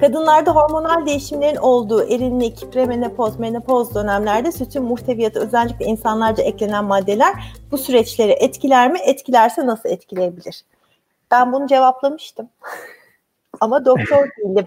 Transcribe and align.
Kadınlarda 0.00 0.54
hormonal 0.54 1.06
değişimlerin 1.06 1.56
olduğu 1.56 2.02
erinlik, 2.02 2.72
premenopoz, 2.72 3.38
menopoz 3.38 3.94
dönemlerde 3.94 4.52
sütün 4.52 4.82
muhteviyatı 4.82 5.40
özellikle 5.40 5.84
insanlarca 5.84 6.42
eklenen 6.42 6.84
maddeler 6.84 7.34
bu 7.70 7.78
süreçleri 7.78 8.32
etkiler 8.32 8.92
mi? 8.92 8.98
Etkilerse 9.06 9.66
nasıl 9.66 9.88
etkileyebilir? 9.88 10.64
Ben 11.30 11.52
bunu 11.52 11.66
cevaplamıştım. 11.66 12.48
Ama 13.60 13.84
doktor 13.84 14.28
değilim. 14.38 14.66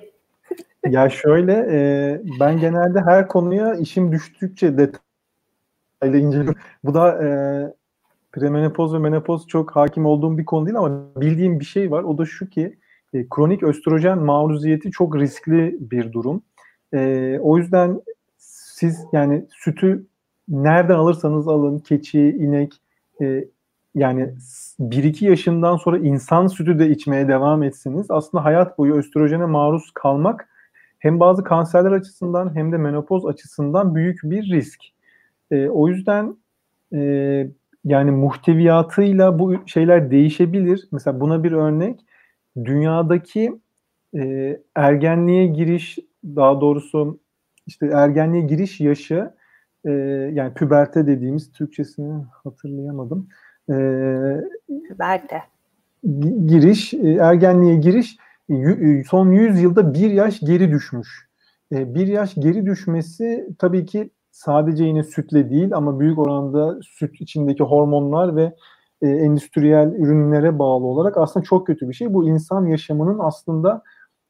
ya 0.90 1.09
şöyle 1.09 1.54
e, 1.72 2.22
ben 2.40 2.59
genelde 2.59 3.02
her 3.02 3.27
konuya 3.27 3.76
işim 3.76 4.12
düştükçe 4.12 4.77
detaylı 4.77 6.18
inceliyorum. 6.18 6.55
Bu 6.84 6.94
da 6.94 7.23
e, 7.23 7.27
premenopoz 8.31 8.94
ve 8.94 8.98
menopoz 8.98 9.48
çok 9.48 9.76
hakim 9.76 10.05
olduğum 10.05 10.38
bir 10.38 10.45
konu 10.45 10.66
değil 10.66 10.77
ama 10.77 11.02
bildiğim 11.16 11.59
bir 11.59 11.66
şey 11.66 11.91
var. 11.91 12.04
O 12.04 12.18
da 12.18 12.26
şu 12.26 12.50
ki 12.50 12.77
e, 13.14 13.30
kronik 13.30 13.63
östrojen 13.63 14.20
maruziyeti 14.20 14.91
çok 14.91 15.16
riskli 15.16 15.77
bir 15.80 16.13
durum. 16.13 16.41
E, 16.94 17.40
o 17.41 17.58
yüzden 17.58 18.02
siz 18.38 19.05
yani 19.13 19.45
sütü 19.49 20.05
nereden 20.48 20.95
alırsanız 20.95 21.48
alın, 21.48 21.80
keçi, 21.80 22.20
inek, 22.21 22.73
e, 23.21 23.45
yani 23.95 24.30
1-2 24.80 25.26
yaşından 25.26 25.77
sonra 25.77 25.98
insan 25.98 26.48
sütü 26.48 26.80
de 26.80 26.90
içmeye 26.90 27.27
devam 27.27 27.63
etseniz 27.63 28.05
aslında 28.09 28.45
hayat 28.45 28.77
boyu 28.77 28.95
östrojene 28.95 29.45
maruz 29.45 29.91
kalmak 29.93 30.49
hem 30.99 31.20
bazı 31.20 31.43
kanserler 31.43 31.91
açısından 31.91 32.55
hem 32.55 32.71
de 32.71 32.77
menopoz 32.77 33.26
açısından 33.26 33.95
büyük 33.95 34.20
bir 34.23 34.52
risk. 34.52 34.80
E, 35.52 35.70
o 35.70 35.88
yüzden 35.88 36.35
e, 36.93 36.99
yani 37.85 38.12
muhteviyatıyla 38.12 39.40
bu 39.40 39.55
şeyler 39.66 40.12
değişebilir. 40.12 40.88
Mesela 40.91 41.20
buna 41.20 41.43
bir 41.43 41.52
örnek 41.52 41.99
dünyadaki 42.66 43.59
e, 44.16 44.59
ergenliğe 44.75 45.48
giriş 45.48 45.99
daha 46.26 46.62
doğrusu 46.62 47.20
işte 47.68 47.85
ergenliğe 47.93 48.43
giriş 48.43 48.79
yaşı 48.79 49.34
e, 49.85 49.91
yani 50.34 50.54
püberte 50.54 51.07
dediğimiz 51.07 51.51
Türkçesini 51.51 52.23
hatırlayamadım. 52.43 53.27
E, 53.70 53.73
püberte. 54.90 55.41
Giriş, 56.45 56.93
e, 56.93 57.12
ergenliğe 57.12 57.76
giriş 57.76 58.18
e, 58.49 59.04
son 59.04 59.32
100 59.32 59.62
yılda 59.62 59.93
bir 59.93 60.12
yaş 60.12 60.40
geri 60.40 60.71
düşmüş. 60.71 61.29
E, 61.71 61.95
bir 61.95 62.07
yaş 62.07 62.35
geri 62.35 62.65
düşmesi 62.65 63.49
tabii 63.60 63.85
ki 63.85 64.09
sadece 64.31 64.84
yine 64.84 65.03
sütle 65.03 65.50
değil 65.50 65.73
ama 65.73 66.00
büyük 66.00 66.19
oranda 66.19 66.79
süt 66.84 67.22
içindeki 67.22 67.63
hormonlar 67.63 68.35
ve 68.35 68.53
e, 69.03 69.07
endüstriyel 69.07 69.94
ürünlere 69.94 70.59
bağlı 70.59 70.85
olarak 70.85 71.18
aslında 71.18 71.44
çok 71.44 71.68
kötü 71.68 71.90
bir 71.90 71.94
şey. 71.94 72.13
Bu 72.13 72.29
insan 72.29 72.66
yaşamının 72.66 73.19
aslında 73.19 73.84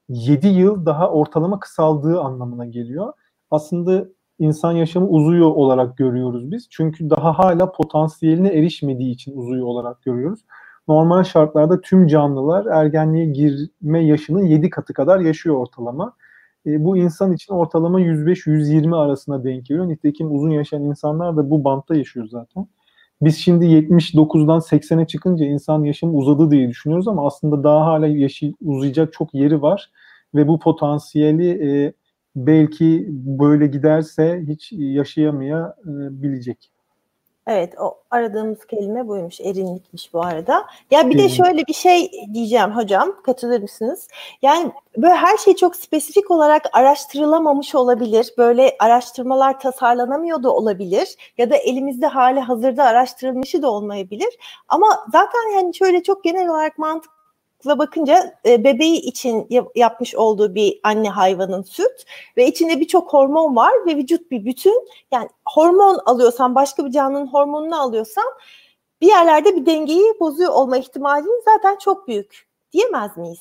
7 0.09 0.47
yıl 0.47 0.85
daha 0.85 1.09
ortalama 1.11 1.59
kısaldığı 1.59 2.19
anlamına 2.21 2.65
geliyor. 2.65 3.13
Aslında 3.51 4.05
insan 4.39 4.71
yaşamı 4.71 5.07
uzuyor 5.07 5.51
olarak 5.51 5.97
görüyoruz 5.97 6.51
biz. 6.51 6.67
Çünkü 6.69 7.09
daha 7.09 7.39
hala 7.39 7.71
potansiyeline 7.71 8.49
erişmediği 8.49 9.13
için 9.13 9.37
uzuyor 9.37 9.65
olarak 9.65 10.01
görüyoruz. 10.01 10.45
Normal 10.87 11.23
şartlarda 11.23 11.81
tüm 11.81 12.07
canlılar 12.07 12.65
ergenliğe 12.65 13.25
girme 13.25 14.05
yaşının 14.05 14.43
7 14.43 14.69
katı 14.69 14.93
kadar 14.93 15.19
yaşıyor 15.19 15.55
ortalama. 15.55 16.13
E, 16.65 16.83
bu 16.83 16.97
insan 16.97 17.33
için 17.33 17.53
ortalama 17.53 18.01
105-120 18.01 18.95
arasında 18.95 19.43
denk 19.43 19.65
geliyor. 19.65 19.87
Nitekim 19.87 20.35
uzun 20.35 20.49
yaşayan 20.49 20.83
insanlar 20.83 21.37
da 21.37 21.49
bu 21.49 21.63
bantta 21.63 21.95
yaşıyor 21.95 22.27
zaten. 22.27 22.67
Biz 23.25 23.37
şimdi 23.37 23.65
79'dan 23.65 24.59
80'e 24.59 25.07
çıkınca 25.07 25.45
insan 25.45 25.83
yaşamı 25.83 26.13
uzadı 26.13 26.51
diye 26.51 26.69
düşünüyoruz 26.69 27.07
ama 27.07 27.27
aslında 27.27 27.63
daha 27.63 27.85
hala 27.85 28.07
yaşı 28.07 28.53
uzayacak 28.61 29.13
çok 29.13 29.33
yeri 29.33 29.61
var 29.61 29.91
ve 30.35 30.47
bu 30.47 30.59
potansiyeli 30.59 31.49
e, 31.49 31.93
belki 32.35 33.07
böyle 33.09 33.67
giderse 33.67 34.43
hiç 34.47 34.71
yaşayamayabilecek. 34.71 36.72
Evet 37.47 37.73
o 37.79 37.97
aradığımız 38.11 38.65
kelime 38.65 39.07
buymuş. 39.07 39.41
Erinlikmiş 39.41 40.13
bu 40.13 40.21
arada. 40.21 40.65
Ya 40.91 41.09
bir 41.09 41.17
de 41.17 41.29
şöyle 41.29 41.67
bir 41.67 41.73
şey 41.73 42.11
diyeceğim 42.33 42.71
hocam. 42.71 43.15
Katılır 43.23 43.61
mısınız? 43.61 44.07
Yani 44.41 44.71
böyle 44.97 45.13
her 45.13 45.37
şey 45.37 45.55
çok 45.55 45.75
spesifik 45.75 46.31
olarak 46.31 46.63
araştırılamamış 46.73 47.75
olabilir. 47.75 48.33
Böyle 48.37 48.75
araştırmalar 48.79 49.59
tasarlanamıyor 49.59 50.43
da 50.43 50.51
olabilir. 50.51 51.15
Ya 51.37 51.49
da 51.49 51.55
elimizde 51.55 52.07
hali 52.07 52.39
hazırda 52.39 52.83
araştırılmışı 52.83 53.61
da 53.61 53.71
olmayabilir. 53.71 54.37
Ama 54.67 55.05
zaten 55.11 55.55
yani 55.55 55.75
şöyle 55.75 56.03
çok 56.03 56.23
genel 56.23 56.49
olarak 56.49 56.77
mantık 56.77 57.12
mantıkla 57.65 57.79
bakınca 57.79 58.35
e, 58.45 58.63
bebeği 58.63 59.01
için 59.01 59.47
yapmış 59.75 60.15
olduğu 60.15 60.55
bir 60.55 60.79
anne 60.83 61.09
hayvanın 61.09 61.63
süt 61.63 62.05
ve 62.37 62.47
içinde 62.47 62.79
birçok 62.79 63.13
hormon 63.13 63.55
var 63.55 63.73
ve 63.85 63.95
vücut 63.95 64.31
bir 64.31 64.45
bütün. 64.45 64.87
Yani 65.11 65.29
hormon 65.45 65.99
alıyorsan 66.05 66.55
başka 66.55 66.85
bir 66.85 66.91
canlının 66.91 67.27
hormonunu 67.27 67.81
alıyorsan 67.81 68.25
bir 69.01 69.07
yerlerde 69.07 69.55
bir 69.55 69.65
dengeyi 69.65 70.13
bozuyor 70.19 70.51
olma 70.51 70.77
ihtimalinin 70.77 71.43
zaten 71.45 71.77
çok 71.77 72.07
büyük 72.07 72.47
diyemez 72.71 73.17
miyiz? 73.17 73.39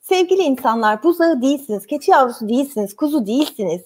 Sevgili 0.00 0.42
insanlar 0.42 1.02
buzağı 1.02 1.42
değilsiniz, 1.42 1.86
keçi 1.86 2.10
yavrusu 2.10 2.48
değilsiniz, 2.48 2.96
kuzu 2.96 3.26
değilsiniz. 3.26 3.82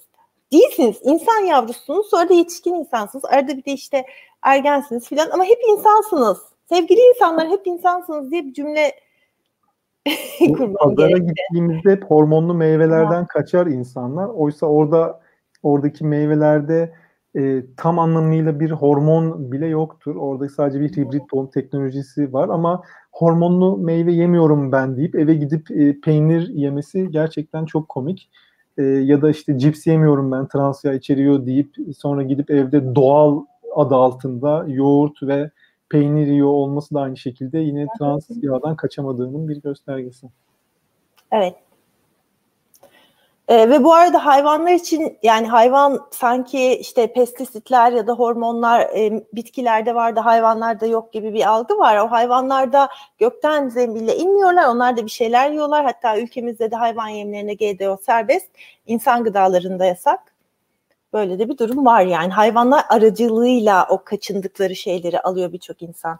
Değilsiniz. 0.51 0.97
insan 1.03 1.45
yavrusunuz 1.45 2.09
sonra 2.09 2.29
da 2.29 2.33
yetişkin 2.33 2.73
insansınız. 2.73 3.25
Arada 3.25 3.57
bir 3.57 3.65
de 3.65 3.71
işte 3.71 4.05
ergensiniz 4.41 5.07
filan 5.07 5.29
ama 5.29 5.43
hep 5.43 5.59
insansınız. 5.69 6.37
Sevgili 6.69 6.99
insanlar 6.99 7.49
hep 7.49 7.67
insansınız 7.67 8.31
diye 8.31 8.45
bir 8.45 8.53
cümle 8.53 8.93
Pazara 10.79 11.17
gittiğimizde 11.17 11.91
hep 11.91 12.03
hormonlu 12.03 12.53
meyvelerden 12.53 13.21
ha. 13.21 13.27
kaçar 13.27 13.67
insanlar. 13.67 14.27
Oysa 14.27 14.65
orada 14.65 15.19
oradaki 15.63 16.05
meyvelerde 16.05 16.93
e, 17.37 17.63
tam 17.77 17.99
anlamıyla 17.99 18.59
bir 18.59 18.71
hormon 18.71 19.51
bile 19.51 19.67
yoktur. 19.67 20.15
Orada 20.15 20.49
sadece 20.49 20.79
bir 20.79 20.97
hibrit 20.97 21.29
tohum 21.29 21.47
teknolojisi 21.47 22.33
var 22.33 22.49
ama 22.49 22.81
hormonlu 23.11 23.77
meyve 23.77 24.11
yemiyorum 24.11 24.71
ben 24.71 24.97
deyip 24.97 25.15
eve 25.15 25.33
gidip 25.33 25.71
e, 25.71 25.99
peynir 26.01 26.49
yemesi 26.49 27.11
gerçekten 27.11 27.65
çok 27.65 27.89
komik. 27.89 28.29
E, 28.77 28.83
ya 28.83 29.21
da 29.21 29.29
işte 29.29 29.59
cips 29.59 29.87
yemiyorum 29.87 30.31
ben 30.31 30.47
trans 30.47 30.83
yağ 30.83 30.93
içeriyor 30.93 31.45
deyip 31.45 31.75
sonra 31.97 32.23
gidip 32.23 32.51
evde 32.51 32.95
doğal 32.95 33.43
adı 33.75 33.95
altında 33.95 34.65
yoğurt 34.67 35.23
ve 35.23 35.51
peynir 35.93 36.27
yiyor 36.27 36.47
olması 36.47 36.93
da 36.95 37.01
aynı 37.01 37.17
şekilde 37.17 37.59
yine 37.59 37.85
trans 37.97 38.29
yağdan 38.41 38.75
kaçamadığının 38.75 39.49
bir 39.49 39.61
göstergesi. 39.61 40.27
Evet. 41.31 41.55
Ee, 43.47 43.69
ve 43.69 43.83
bu 43.83 43.93
arada 43.93 44.25
hayvanlar 44.25 44.73
için 44.73 45.17
yani 45.23 45.47
hayvan 45.47 46.07
sanki 46.11 46.77
işte 46.77 47.13
pestisitler 47.13 47.91
ya 47.91 48.07
da 48.07 48.13
hormonlar 48.13 48.81
e, 48.81 49.23
bitkilerde 49.33 49.95
var 49.95 50.15
da 50.15 50.25
hayvanlarda 50.25 50.85
yok 50.85 51.13
gibi 51.13 51.33
bir 51.33 51.49
algı 51.49 51.77
var. 51.77 51.97
O 51.97 52.11
hayvanlarda 52.11 52.89
gökten 53.19 53.69
zembille 53.69 54.17
inmiyorlar. 54.17 54.67
Onlar 54.67 54.97
da 54.97 55.05
bir 55.05 55.11
şeyler 55.11 55.51
yiyorlar. 55.51 55.85
Hatta 55.85 56.19
ülkemizde 56.19 56.71
de 56.71 56.75
hayvan 56.75 57.07
yemlerine 57.07 57.53
GDO 57.53 57.97
serbest. 57.97 58.47
insan 58.87 59.23
gıdalarında 59.23 59.85
yasak. 59.85 60.32
Böyle 61.13 61.39
de 61.39 61.49
bir 61.49 61.57
durum 61.57 61.85
var 61.85 62.01
yani. 62.01 62.33
Hayvanlar 62.33 62.85
aracılığıyla 62.89 63.87
o 63.89 64.03
kaçındıkları 64.03 64.75
şeyleri 64.75 65.19
alıyor 65.19 65.53
birçok 65.53 65.81
insan. 65.81 66.19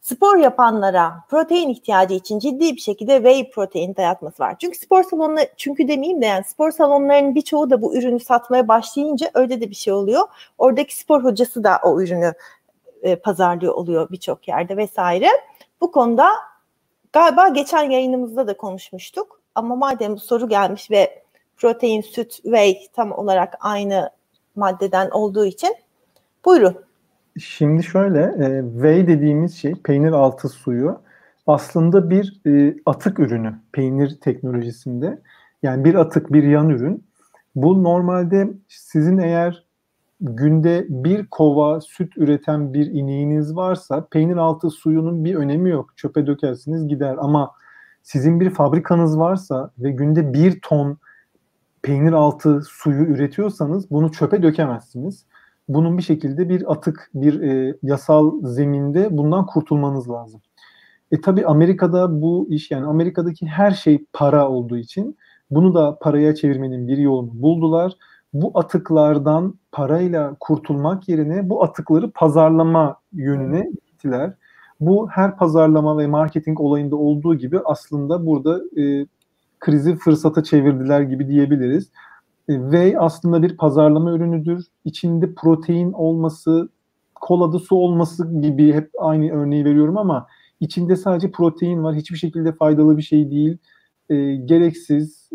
Spor 0.00 0.36
yapanlara 0.36 1.24
protein 1.28 1.68
ihtiyacı 1.68 2.14
için 2.14 2.38
ciddi 2.38 2.76
bir 2.76 2.80
şekilde 2.80 3.16
whey 3.16 3.50
protein 3.50 3.96
dayatması 3.96 4.42
var. 4.42 4.56
Çünkü 4.58 4.78
spor 4.78 5.02
salonu 5.02 5.38
çünkü 5.56 5.88
demeyeyim 5.88 6.22
de 6.22 6.26
yani 6.26 6.44
spor 6.44 6.70
salonlarının 6.70 7.34
birçoğu 7.34 7.70
da 7.70 7.82
bu 7.82 7.96
ürünü 7.96 8.20
satmaya 8.20 8.68
başlayınca 8.68 9.30
öyle 9.34 9.60
de 9.60 9.70
bir 9.70 9.74
şey 9.74 9.92
oluyor. 9.92 10.22
Oradaki 10.58 10.96
spor 10.96 11.24
hocası 11.24 11.64
da 11.64 11.80
o 11.82 12.00
ürünü 12.00 12.34
e, 13.02 13.16
pazarlıyor 13.16 13.74
oluyor 13.74 14.10
birçok 14.10 14.48
yerde 14.48 14.76
vesaire. 14.76 15.28
Bu 15.80 15.92
konuda 15.92 16.28
galiba 17.12 17.48
geçen 17.48 17.90
yayınımızda 17.90 18.46
da 18.46 18.56
konuşmuştuk. 18.56 19.40
Ama 19.54 19.76
madem 19.76 20.14
bu 20.14 20.20
soru 20.20 20.48
gelmiş 20.48 20.90
ve 20.90 21.22
protein, 21.56 22.00
süt, 22.00 22.32
whey 22.32 22.88
tam 22.92 23.12
olarak 23.12 23.56
aynı 23.60 24.10
maddeden 24.56 25.10
olduğu 25.10 25.44
için. 25.44 25.74
Buyurun. 26.44 26.76
Şimdi 27.38 27.82
şöyle, 27.82 28.20
e, 28.20 28.62
whey 28.72 29.06
dediğimiz 29.06 29.56
şey 29.56 29.74
peynir 29.74 30.12
altı 30.12 30.48
suyu 30.48 31.00
aslında 31.46 32.10
bir 32.10 32.40
e, 32.46 32.76
atık 32.86 33.18
ürünü 33.18 33.54
peynir 33.72 34.18
teknolojisinde. 34.20 35.18
Yani 35.62 35.84
bir 35.84 35.94
atık, 35.94 36.32
bir 36.32 36.42
yan 36.42 36.68
ürün. 36.70 37.04
Bu 37.54 37.82
normalde 37.84 38.50
sizin 38.68 39.18
eğer 39.18 39.66
günde 40.20 40.86
bir 40.88 41.26
kova 41.26 41.80
süt 41.80 42.16
üreten 42.16 42.74
bir 42.74 42.86
ineğiniz 42.86 43.56
varsa 43.56 44.06
peynir 44.10 44.36
altı 44.36 44.70
suyunun 44.70 45.24
bir 45.24 45.34
önemi 45.34 45.70
yok. 45.70 45.96
Çöpe 45.96 46.26
dökersiniz 46.26 46.88
gider 46.88 47.16
ama 47.18 47.52
sizin 48.02 48.40
bir 48.40 48.50
fabrikanız 48.50 49.18
varsa 49.18 49.70
ve 49.78 49.90
günde 49.90 50.32
bir 50.32 50.60
ton 50.60 50.98
peynir 51.86 52.12
altı 52.12 52.62
suyu 52.68 53.04
üretiyorsanız 53.04 53.90
bunu 53.90 54.12
çöpe 54.12 54.42
dökemezsiniz. 54.42 55.26
Bunun 55.68 55.98
bir 55.98 56.02
şekilde 56.02 56.48
bir 56.48 56.72
atık, 56.72 57.10
bir 57.14 57.40
e, 57.40 57.76
yasal 57.82 58.42
zeminde 58.42 59.08
bundan 59.10 59.46
kurtulmanız 59.46 60.10
lazım. 60.10 60.40
E 61.12 61.20
tabi 61.20 61.46
Amerika'da 61.46 62.22
bu 62.22 62.46
iş 62.50 62.70
yani 62.70 62.86
Amerika'daki 62.86 63.46
her 63.46 63.70
şey 63.70 64.04
para 64.12 64.48
olduğu 64.48 64.76
için 64.76 65.16
Bunu 65.50 65.74
da 65.74 65.98
paraya 66.00 66.34
çevirmenin 66.34 66.88
bir 66.88 66.98
yolunu 66.98 67.42
buldular. 67.42 67.92
Bu 68.32 68.58
atıklardan 68.58 69.54
parayla 69.72 70.36
kurtulmak 70.40 71.08
yerine 71.08 71.50
bu 71.50 71.64
atıkları 71.64 72.10
pazarlama 72.10 72.96
yönüne 73.12 73.70
gittiler. 73.86 74.34
Bu 74.80 75.08
her 75.10 75.36
pazarlama 75.36 75.98
ve 75.98 76.06
marketing 76.06 76.60
olayında 76.60 76.96
olduğu 76.96 77.34
gibi 77.34 77.60
aslında 77.64 78.26
burada 78.26 78.80
e, 78.82 79.06
krizi 79.60 79.96
fırsata 79.96 80.42
çevirdiler 80.42 81.00
gibi 81.00 81.28
diyebiliriz. 81.28 81.90
Ve 82.48 82.98
aslında 82.98 83.42
bir 83.42 83.56
pazarlama 83.56 84.12
ürünüdür. 84.12 84.66
İçinde 84.84 85.34
protein 85.34 85.92
olması, 85.92 86.68
kolada 87.14 87.58
su 87.58 87.76
olması 87.76 88.40
gibi 88.40 88.72
hep 88.72 88.90
aynı 88.98 89.32
örneği 89.32 89.64
veriyorum 89.64 89.98
ama 89.98 90.26
içinde 90.60 90.96
sadece 90.96 91.30
protein 91.30 91.82
var. 91.82 91.94
Hiçbir 91.94 92.16
şekilde 92.16 92.52
faydalı 92.52 92.96
bir 92.96 93.02
şey 93.02 93.30
değil. 93.30 93.58
E, 94.10 94.36
gereksiz, 94.36 95.30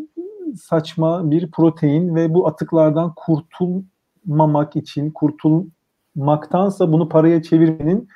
saçma 0.55 1.31
bir 1.31 1.51
protein 1.51 2.15
ve 2.15 2.33
bu 2.33 2.47
atıklardan 2.47 3.13
kurtulmamak 3.15 4.75
için, 4.75 5.11
kurtulmaktansa 5.11 6.91
bunu 6.91 7.09
paraya 7.09 7.43
çevirmenin 7.43 8.07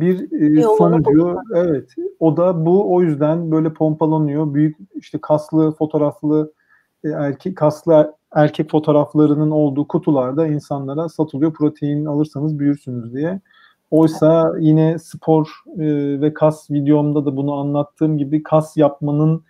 bir 0.00 0.32
e, 0.58 0.62
sonucu 0.62 1.36
evet 1.54 1.90
o 2.20 2.36
da 2.36 2.66
bu 2.66 2.94
o 2.94 3.02
yüzden 3.02 3.50
böyle 3.50 3.72
pompalanıyor 3.72 4.54
büyük 4.54 4.76
işte 4.94 5.18
kaslı 5.22 5.72
fotoğraflı 5.72 6.52
e, 7.04 7.08
erkek 7.08 7.56
kaslı 7.56 8.14
erkek 8.34 8.70
fotoğraflarının 8.70 9.50
olduğu 9.50 9.88
kutularda 9.88 10.46
insanlara 10.46 11.08
satılıyor 11.08 11.52
protein 11.52 12.04
alırsanız 12.04 12.58
büyürsünüz 12.58 13.14
diye. 13.14 13.40
Oysa 13.90 14.52
yine 14.60 14.98
spor 14.98 15.48
e, 15.78 15.84
ve 16.20 16.34
kas 16.34 16.70
videomda 16.70 17.24
da 17.24 17.36
bunu 17.36 17.54
anlattığım 17.54 18.18
gibi 18.18 18.42
kas 18.42 18.76
yapmanın 18.76 19.44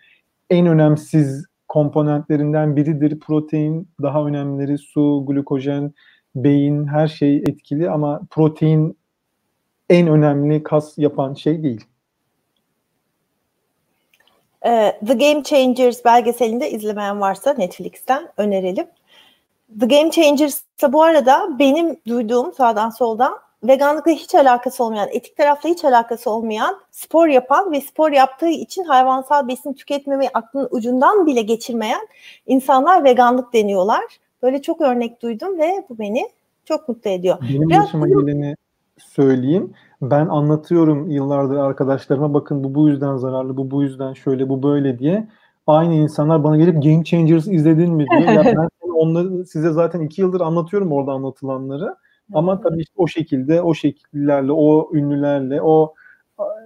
en 0.50 0.66
önemsiz 0.66 1.46
komponentlerinden 1.68 2.76
biridir 2.76 3.20
protein. 3.20 3.88
Daha 4.02 4.26
önemlileri 4.26 4.78
su, 4.78 5.24
glukojen, 5.26 5.92
beyin 6.34 6.86
her 6.86 7.08
şey 7.08 7.36
etkili 7.36 7.90
ama 7.90 8.20
protein 8.30 8.98
en 9.90 10.06
önemli 10.06 10.62
kas 10.62 10.98
yapan 10.98 11.34
şey 11.34 11.62
değil. 11.62 11.84
Ee, 14.66 15.00
The 15.06 15.14
Game 15.14 15.42
Changers 15.42 16.04
belgeselinde 16.04 16.70
izlemeyen 16.70 17.20
varsa 17.20 17.54
Netflix'ten 17.54 18.28
önerelim. 18.36 18.86
The 19.80 19.86
Game 19.86 20.10
Changers 20.10 20.62
bu 20.88 21.02
arada 21.02 21.58
benim 21.58 21.96
duyduğum 22.06 22.52
sağdan 22.52 22.90
soldan 22.90 23.38
veganlıkla 23.64 24.12
hiç 24.12 24.34
alakası 24.34 24.84
olmayan, 24.84 25.08
etik 25.12 25.36
tarafla 25.36 25.68
hiç 25.68 25.84
alakası 25.84 26.30
olmayan, 26.30 26.80
spor 26.90 27.28
yapan 27.28 27.72
ve 27.72 27.80
spor 27.80 28.12
yaptığı 28.12 28.48
için 28.48 28.84
hayvansal 28.84 29.48
besin 29.48 29.72
tüketmemeyi 29.72 30.30
aklının 30.34 30.68
ucundan 30.70 31.26
bile 31.26 31.42
geçirmeyen 31.42 32.08
insanlar 32.46 33.04
veganlık 33.04 33.52
deniyorlar. 33.52 34.04
Böyle 34.42 34.62
çok 34.62 34.80
örnek 34.80 35.22
duydum 35.22 35.58
ve 35.58 35.84
bu 35.88 35.98
beni 35.98 36.28
çok 36.64 36.88
mutlu 36.88 37.10
ediyor. 37.10 37.38
Benim 37.40 37.68
Biraz 37.68 37.84
başıma 37.84 38.08
geleni 38.08 38.56
söyleyeyim. 38.98 39.72
Ben 40.02 40.26
anlatıyorum 40.26 41.10
yıllardır 41.10 41.56
arkadaşlarıma 41.56 42.34
bakın 42.34 42.64
bu 42.64 42.74
bu 42.74 42.88
yüzden 42.88 43.16
zararlı, 43.16 43.56
bu 43.56 43.70
bu 43.70 43.82
yüzden 43.82 44.12
şöyle, 44.12 44.48
bu 44.48 44.62
böyle 44.62 44.98
diye. 44.98 45.28
Aynı 45.66 45.94
insanlar 45.94 46.44
bana 46.44 46.56
gelip 46.56 46.82
Game 46.82 47.04
Changers 47.04 47.46
izledin 47.48 47.92
mi 47.92 48.06
diyor. 48.10 48.32
ya 48.32 48.44
ben 48.44 48.68
onları 48.94 49.44
size 49.44 49.70
zaten 49.70 50.00
iki 50.00 50.20
yıldır 50.20 50.40
anlatıyorum 50.40 50.92
orada 50.92 51.12
anlatılanları. 51.12 51.96
Ama 52.34 52.60
tabii 52.60 52.80
işte 52.80 52.94
o 52.96 53.06
şekilde, 53.06 53.62
o 53.62 53.74
şekillerle, 53.74 54.52
o 54.52 54.90
ünlülerle, 54.94 55.62
o 55.62 55.94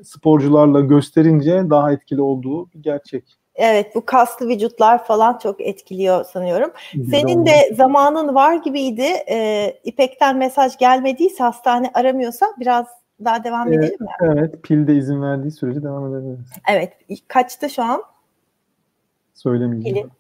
sporcularla 0.03 0.81
gösterince 0.81 1.71
daha 1.71 1.93
etkili 1.93 2.23
olduğu 2.23 2.73
bir 2.73 2.83
gerçek. 2.83 3.40
Evet 3.55 3.95
bu 3.95 4.07
kaslı 4.07 4.49
vücutlar 4.49 5.05
falan 5.05 5.39
çok 5.39 5.61
etkiliyor 5.61 6.25
sanıyorum. 6.25 6.73
Senin 7.11 7.47
de 7.47 7.75
zamanın 7.75 8.35
var 8.35 8.55
gibiydi. 8.55 9.07
Ee, 9.31 9.81
İpek'ten 9.85 10.37
mesaj 10.37 10.77
gelmediyse 10.77 11.45
hastane 11.45 11.91
aramıyorsa 11.95 12.47
biraz 12.61 12.87
daha 13.25 13.45
devam 13.45 13.73
evet, 13.73 13.85
edelim 13.85 14.01
mi? 14.01 14.09
Evet 14.21 14.63
pilde 14.63 14.95
izin 14.95 15.23
verdiği 15.23 15.51
sürece 15.51 15.83
devam 15.83 16.15
edebiliriz. 16.15 16.53
Evet 16.69 16.93
kaçtı 17.29 17.71
şu 17.71 17.83
an? 17.83 18.03
Söylemeyeceğim. 19.35 20.11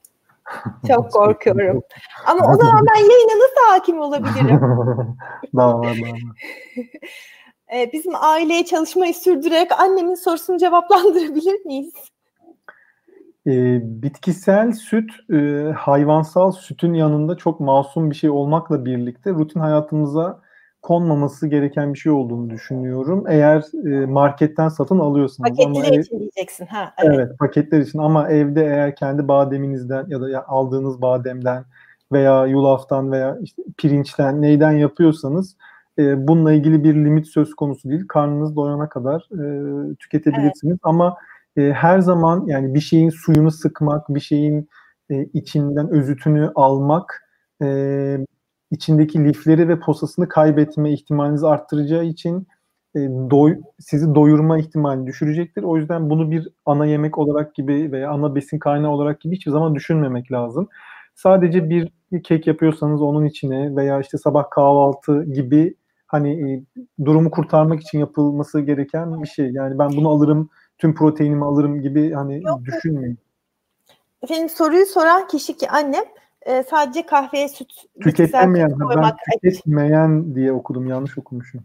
Çok 0.88 1.12
korkuyorum. 1.12 1.82
Ama 2.26 2.52
o 2.52 2.56
zaman 2.56 2.86
ben 2.94 3.00
yayına 3.00 3.32
nasıl 3.32 3.70
hakim 3.70 4.00
olabilirim? 4.00 4.60
daha 5.56 5.78
var 5.78 5.84
daha 5.84 6.12
var. 6.12 6.20
Ee, 7.74 7.92
bizim 7.92 8.12
aileye 8.14 8.64
çalışmayı 8.64 9.14
sürdürerek 9.14 9.72
annemin 9.80 10.14
sorusunu 10.14 10.58
cevaplandırabilir 10.58 11.64
miyiz? 11.64 11.92
E, 13.50 13.80
bitkisel 14.02 14.72
süt 14.72 15.10
e, 15.32 15.72
hayvansal 15.76 16.52
sütün 16.52 16.94
yanında 16.94 17.36
çok 17.36 17.60
masum 17.60 18.10
bir 18.10 18.14
şey 18.14 18.30
olmakla 18.30 18.84
birlikte 18.84 19.30
rutin 19.30 19.60
hayatımıza 19.60 20.40
konmaması 20.82 21.48
gereken 21.48 21.94
bir 21.94 21.98
şey 21.98 22.12
olduğunu 22.12 22.50
düşünüyorum. 22.50 23.24
Eğer 23.28 23.64
e, 23.86 24.06
marketten 24.06 24.68
satın 24.68 24.98
alıyorsanız. 24.98 25.50
Paketler 25.50 25.70
ama 25.70 25.86
için 25.86 26.16
ev, 26.16 26.20
diyeceksin. 26.20 26.66
Ha, 26.66 26.94
evet. 26.98 27.14
evet 27.14 27.38
paketler 27.38 27.80
için 27.80 27.98
ama 27.98 28.28
evde 28.28 28.64
eğer 28.64 28.96
kendi 28.96 29.28
bademinizden 29.28 30.04
ya 30.08 30.20
da 30.20 30.48
aldığınız 30.48 31.02
bademden 31.02 31.64
veya 32.12 32.46
yulaftan 32.46 33.12
veya 33.12 33.38
işte 33.42 33.62
pirinçten 33.78 34.42
neyden 34.42 34.72
yapıyorsanız 34.72 35.56
e, 35.98 36.28
bununla 36.28 36.52
ilgili 36.52 36.84
bir 36.84 36.94
limit 36.94 37.26
söz 37.26 37.54
konusu 37.54 37.88
değil. 37.90 38.08
Karnınız 38.08 38.56
doyana 38.56 38.88
kadar 38.88 39.28
e, 39.32 39.94
tüketebilirsiniz. 39.94 40.72
Evet. 40.72 40.80
Ama 40.82 41.16
e, 41.60 41.72
her 41.72 41.98
zaman 42.00 42.46
yani 42.46 42.74
bir 42.74 42.80
şeyin 42.80 43.10
suyunu 43.10 43.50
sıkmak, 43.50 44.08
bir 44.08 44.20
şeyin 44.20 44.68
e, 45.10 45.24
içinden 45.24 45.90
özütünü 45.90 46.52
almak 46.54 47.22
e, 47.62 48.18
içindeki 48.70 49.24
lifleri 49.24 49.68
ve 49.68 49.80
posasını 49.80 50.28
kaybetme 50.28 50.92
ihtimalinizi 50.92 51.46
arttıracağı 51.46 52.04
için 52.04 52.46
e, 52.96 52.98
doy, 53.30 53.58
sizi 53.78 54.14
doyurma 54.14 54.58
ihtimali 54.58 55.06
düşürecektir. 55.06 55.62
O 55.62 55.76
yüzden 55.76 56.10
bunu 56.10 56.30
bir 56.30 56.48
ana 56.66 56.86
yemek 56.86 57.18
olarak 57.18 57.54
gibi 57.54 57.92
veya 57.92 58.10
ana 58.10 58.34
besin 58.34 58.58
kaynağı 58.58 58.90
olarak 58.90 59.20
gibi 59.20 59.36
hiçbir 59.36 59.50
zaman 59.50 59.74
düşünmemek 59.74 60.32
lazım. 60.32 60.68
Sadece 61.14 61.70
bir 61.70 61.90
kek 62.24 62.46
yapıyorsanız 62.46 63.02
onun 63.02 63.24
içine 63.24 63.76
veya 63.76 64.00
işte 64.00 64.18
sabah 64.18 64.50
kahvaltı 64.50 65.24
gibi 65.24 65.74
hani 66.06 66.52
e, 66.52 66.64
durumu 67.04 67.30
kurtarmak 67.30 67.80
için 67.80 67.98
yapılması 67.98 68.60
gereken 68.60 69.22
bir 69.22 69.28
şey. 69.28 69.50
Yani 69.50 69.78
ben 69.78 69.90
bunu 69.96 70.08
alırım 70.08 70.50
tüm 70.80 70.94
proteinimi 70.94 71.44
alırım 71.44 71.82
gibi 71.82 72.12
hani 72.12 72.42
Yok. 72.44 72.64
düşünmeyin. 72.64 73.18
Efendim 74.22 74.48
soruyu 74.48 74.86
soran 74.86 75.28
kişi 75.28 75.56
ki 75.56 75.70
annem 75.70 76.04
e, 76.42 76.62
sadece 76.62 77.06
kahveye 77.06 77.48
süt 77.48 77.72
tüketemeyen 78.00 78.72
ben 78.80 79.12
tüketmeyen 79.32 80.34
diye 80.34 80.52
okudum 80.52 80.86
yanlış 80.86 81.18
okumuşum. 81.18 81.60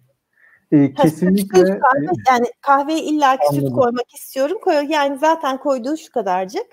E, 0.72 0.94
kesinlikle 0.94 1.66
süt, 1.66 1.80
kahve, 1.82 2.06
yani 2.28 2.46
kahveye 2.62 3.00
illa 3.00 3.38
ki 3.38 3.56
süt 3.56 3.72
koymak 3.74 4.14
istiyorum. 4.14 4.58
Koy, 4.62 4.74
yani 4.90 5.18
zaten 5.18 5.58
koyduğu 5.58 5.98
şu 5.98 6.12
kadarcık. 6.12 6.68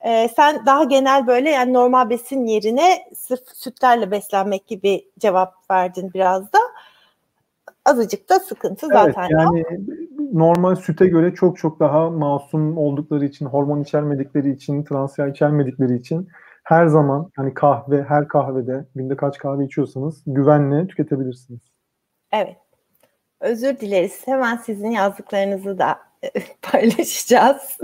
Ee, 0.00 0.28
sen 0.36 0.66
daha 0.66 0.84
genel 0.84 1.26
böyle 1.26 1.50
yani 1.50 1.72
normal 1.72 2.10
besin 2.10 2.46
yerine 2.46 2.98
sırf 3.16 3.40
sütlerle 3.54 4.10
beslenmek 4.10 4.66
gibi 4.66 5.08
cevap 5.18 5.70
verdin 5.70 6.10
biraz 6.14 6.52
da 6.52 6.58
azıcık 7.84 8.28
da 8.28 8.40
sıkıntı 8.40 8.86
zaten 8.86 9.28
evet, 9.30 9.30
yani 9.30 9.58
yok. 9.58 9.70
Normal 10.34 10.74
süte 10.76 11.06
göre 11.06 11.34
çok 11.34 11.58
çok 11.58 11.80
daha 11.80 12.10
masum 12.10 12.78
oldukları 12.78 13.24
için, 13.24 13.46
hormon 13.46 13.82
içermedikleri 13.82 14.50
için, 14.50 14.84
transfer 14.84 15.28
içermedikleri 15.28 15.96
için 15.96 16.28
her 16.64 16.86
zaman 16.86 17.30
hani 17.36 17.54
kahve, 17.54 18.02
her 18.02 18.28
kahvede 18.28 18.86
günde 18.94 19.16
kaç 19.16 19.38
kahve 19.38 19.64
içiyorsanız 19.64 20.22
güvenle 20.26 20.86
tüketebilirsiniz. 20.86 21.60
Evet. 22.32 22.56
Özür 23.40 23.78
dileriz. 23.78 24.26
Hemen 24.26 24.56
sizin 24.56 24.90
yazdıklarınızı 24.90 25.78
da 25.78 25.98
paylaşacağız. 26.62 27.78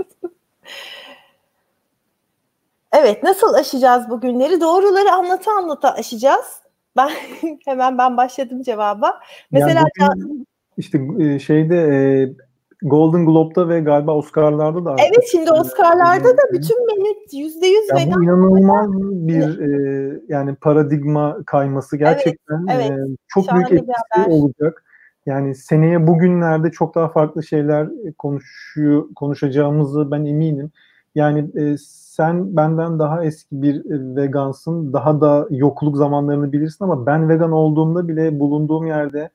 evet, 2.91 3.23
nasıl 3.23 3.53
aşacağız 3.53 4.09
bu 4.09 4.21
günleri? 4.21 4.61
Doğruları 4.61 5.11
anlata 5.11 5.51
anlata 5.51 5.93
aşacağız. 5.93 6.61
Ben 6.97 7.09
hemen 7.65 7.97
ben 7.97 8.17
başladım 8.17 8.61
cevaba. 8.61 9.19
Mesela 9.51 9.83
yani 9.99 10.21
bugün, 10.21 10.47
işte 10.77 11.01
e, 11.19 11.39
şeyde 11.39 11.75
e, 11.75 12.33
Golden 12.81 13.25
Globe'da 13.25 13.69
ve 13.69 13.79
galiba 13.79 14.15
Oscar'larda 14.15 14.85
da. 14.85 14.95
Evet 14.99 15.27
şimdi 15.31 15.51
Oscar'larda 15.51 16.29
da 16.29 16.41
bütün 16.53 16.85
millet 16.85 17.33
yüzde 17.33 17.67
yüz 17.67 17.93
vegan. 17.93 18.23
inanılmaz 18.23 18.89
bir 19.27 19.59
e, 19.59 20.19
yani 20.27 20.55
paradigma 20.55 21.37
kayması 21.45 21.97
gerçekten 21.97 22.65
evet, 22.71 22.91
evet. 22.91 22.99
E, 22.99 23.17
çok 23.27 23.45
Şahane 23.45 23.69
büyük 23.69 23.83
etkisi 23.83 24.29
olacak. 24.29 24.83
Yani 25.25 25.55
seneye 25.55 26.07
bugünlerde 26.07 26.71
çok 26.71 26.95
daha 26.95 27.09
farklı 27.09 27.43
şeyler 27.43 27.89
konuşuyor 28.17 29.05
konuşacağımızı 29.15 30.11
ben 30.11 30.25
eminim. 30.25 30.71
Yani 31.15 31.49
e, 31.55 31.75
sen 31.77 32.55
benden 32.55 32.99
daha 32.99 33.25
eski 33.25 33.61
bir 33.61 33.75
e, 33.75 34.15
vegansın, 34.15 34.93
daha 34.93 35.21
da 35.21 35.47
yokluk 35.49 35.97
zamanlarını 35.97 36.51
bilirsin 36.51 36.85
ama 36.85 37.05
ben 37.05 37.29
vegan 37.29 37.51
olduğumda 37.51 38.07
bile 38.07 38.39
bulunduğum 38.39 38.87
yerde 38.87 39.29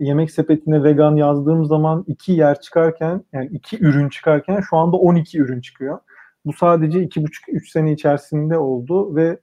yemek 0.00 0.30
sepetine 0.30 0.84
vegan 0.84 1.16
yazdığım 1.16 1.64
zaman 1.64 2.04
iki 2.06 2.32
yer 2.32 2.60
çıkarken 2.60 3.24
yani 3.32 3.46
iki 3.46 3.84
ürün 3.84 4.08
çıkarken 4.08 4.60
şu 4.60 4.76
anda 4.76 4.96
12 4.96 5.38
ürün 5.38 5.60
çıkıyor. 5.60 5.98
Bu 6.46 6.52
sadece 6.52 7.04
2,5-3 7.04 7.70
sene 7.70 7.92
içerisinde 7.92 8.58
oldu 8.58 9.16
ve 9.16 9.38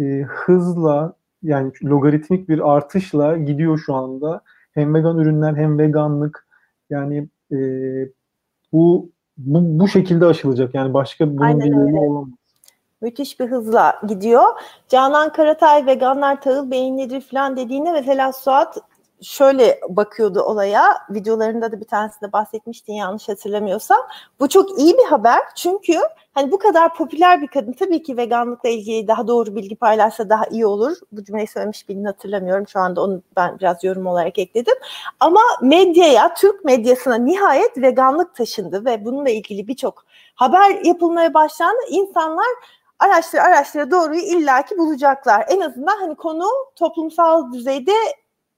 e, 0.00 0.22
hızla 0.22 1.14
yani 1.42 1.72
logaritmik 1.84 2.48
bir 2.48 2.72
artışla 2.72 3.36
gidiyor 3.36 3.78
şu 3.86 3.94
anda. 3.94 4.40
Hem 4.72 4.94
vegan 4.94 5.18
ürünler 5.18 5.54
hem 5.54 5.78
veganlık 5.78 6.46
yani 6.90 7.28
e, 7.52 7.56
bu, 8.72 9.10
bu 9.36 9.80
bu 9.80 9.88
şekilde 9.88 10.26
aşılacak. 10.26 10.74
Yani 10.74 10.94
başka 10.94 11.38
bunun 11.38 11.60
bir 11.60 11.72
yolu 11.72 12.00
olamaz. 12.00 12.28
Müthiş 13.00 13.40
bir 13.40 13.46
hızla 13.46 14.00
gidiyor. 14.08 14.42
Canan 14.88 15.32
Karatay 15.32 15.86
veganlar 15.86 16.40
tahıl 16.40 16.70
beyinleri 16.70 17.20
falan 17.20 17.56
dediğinde 17.56 17.92
mesela 17.92 18.32
Suat 18.32 18.78
şöyle 19.22 19.80
bakıyordu 19.88 20.40
olaya. 20.40 20.82
Videolarında 21.10 21.72
da 21.72 21.80
bir 21.80 21.84
tanesinde 21.84 22.32
bahsetmiştin 22.32 22.92
yanlış 22.92 23.28
hatırlamıyorsam. 23.28 23.98
Bu 24.40 24.48
çok 24.48 24.78
iyi 24.78 24.94
bir 24.98 25.04
haber 25.04 25.40
çünkü 25.56 25.98
hani 26.34 26.52
bu 26.52 26.58
kadar 26.58 26.94
popüler 26.94 27.42
bir 27.42 27.46
kadın 27.46 27.72
tabii 27.72 28.02
ki 28.02 28.16
veganlıkla 28.16 28.68
ilgili 28.68 29.08
daha 29.08 29.28
doğru 29.28 29.56
bilgi 29.56 29.76
paylaşsa 29.76 30.28
daha 30.28 30.46
iyi 30.46 30.66
olur. 30.66 30.96
Bu 31.12 31.24
cümleyi 31.24 31.46
söylemiş 31.46 31.88
birini 31.88 32.06
hatırlamıyorum. 32.06 32.68
Şu 32.68 32.78
anda 32.78 33.02
onu 33.02 33.22
ben 33.36 33.58
biraz 33.58 33.84
yorum 33.84 34.06
olarak 34.06 34.38
ekledim. 34.38 34.74
Ama 35.20 35.40
medyaya, 35.62 36.34
Türk 36.34 36.64
medyasına 36.64 37.14
nihayet 37.14 37.78
veganlık 37.78 38.34
taşındı 38.34 38.84
ve 38.84 39.04
bununla 39.04 39.30
ilgili 39.30 39.68
birçok 39.68 40.04
haber 40.34 40.84
yapılmaya 40.84 41.34
başlandı. 41.34 41.80
İnsanlar 41.88 42.46
araştıra 42.98 43.42
araştıra 43.42 43.90
doğruyu 43.90 44.20
illaki 44.20 44.78
bulacaklar. 44.78 45.44
En 45.48 45.60
azından 45.60 46.00
hani 46.00 46.14
konu 46.14 46.44
toplumsal 46.76 47.52
düzeyde 47.52 47.92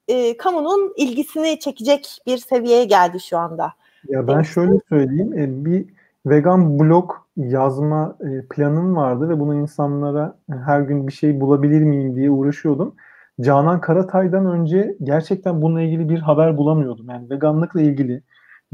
e, 0.08 0.36
kamunun 0.36 0.92
ilgisini 0.96 1.58
çekecek 1.58 2.18
bir 2.26 2.38
seviyeye 2.38 2.84
geldi 2.84 3.20
şu 3.20 3.38
anda. 3.38 3.72
Ya 4.08 4.28
ben 4.28 4.42
şöyle 4.42 4.72
söyleyeyim, 4.88 5.32
e, 5.38 5.64
bir 5.64 5.86
vegan 6.26 6.78
blog 6.78 7.12
yazma 7.36 8.16
e, 8.20 8.46
planım 8.50 8.96
vardı 8.96 9.28
ve 9.28 9.40
bunu 9.40 9.54
insanlara 9.54 10.36
e, 10.52 10.54
her 10.54 10.80
gün 10.80 11.08
bir 11.08 11.12
şey 11.12 11.40
bulabilir 11.40 11.80
miyim 11.82 12.16
diye 12.16 12.30
uğraşıyordum. 12.30 12.94
Canan 13.40 13.80
Karatay'dan 13.80 14.46
önce 14.46 14.96
gerçekten 15.02 15.62
bununla 15.62 15.80
ilgili 15.80 16.08
bir 16.08 16.18
haber 16.18 16.56
bulamıyordum. 16.56 17.10
Yani 17.10 17.30
veganlıkla 17.30 17.80
ilgili 17.80 18.22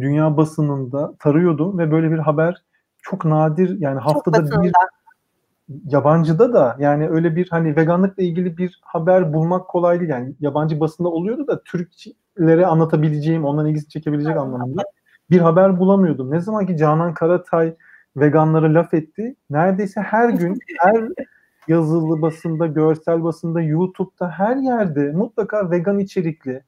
dünya 0.00 0.36
basınında 0.36 1.14
tarıyordum 1.18 1.78
ve 1.78 1.90
böyle 1.90 2.10
bir 2.10 2.18
haber 2.18 2.62
çok 3.02 3.24
nadir 3.24 3.80
yani 3.80 4.00
haftada 4.00 4.62
bir 4.62 4.72
yabancıda 5.84 6.52
da 6.52 6.76
yani 6.78 7.08
öyle 7.08 7.36
bir 7.36 7.48
hani 7.50 7.76
veganlıkla 7.76 8.22
ilgili 8.22 8.58
bir 8.58 8.80
haber 8.82 9.32
bulmak 9.32 9.68
kolay 9.68 10.00
değil. 10.00 10.10
Yani 10.10 10.34
yabancı 10.40 10.80
basında 10.80 11.08
oluyordu 11.08 11.46
da 11.46 11.62
Türklere 11.62 12.66
anlatabileceğim, 12.66 13.44
onların 13.44 13.70
ilgisini 13.70 13.90
çekebilecek 13.90 14.36
anlamında 14.36 14.82
bir 15.30 15.40
haber 15.40 15.78
bulamıyordum. 15.78 16.30
Ne 16.30 16.40
zaman 16.40 16.66
ki 16.66 16.76
Canan 16.76 17.14
Karatay 17.14 17.74
veganlara 18.16 18.74
laf 18.74 18.94
etti, 18.94 19.36
neredeyse 19.50 20.00
her 20.00 20.28
gün 20.28 20.58
her 20.78 21.08
yazılı 21.68 22.22
basında, 22.22 22.66
görsel 22.66 23.24
basında, 23.24 23.60
YouTube'da 23.60 24.30
her 24.30 24.56
yerde 24.56 25.12
mutlaka 25.12 25.70
vegan 25.70 25.98
içerikli, 25.98 26.62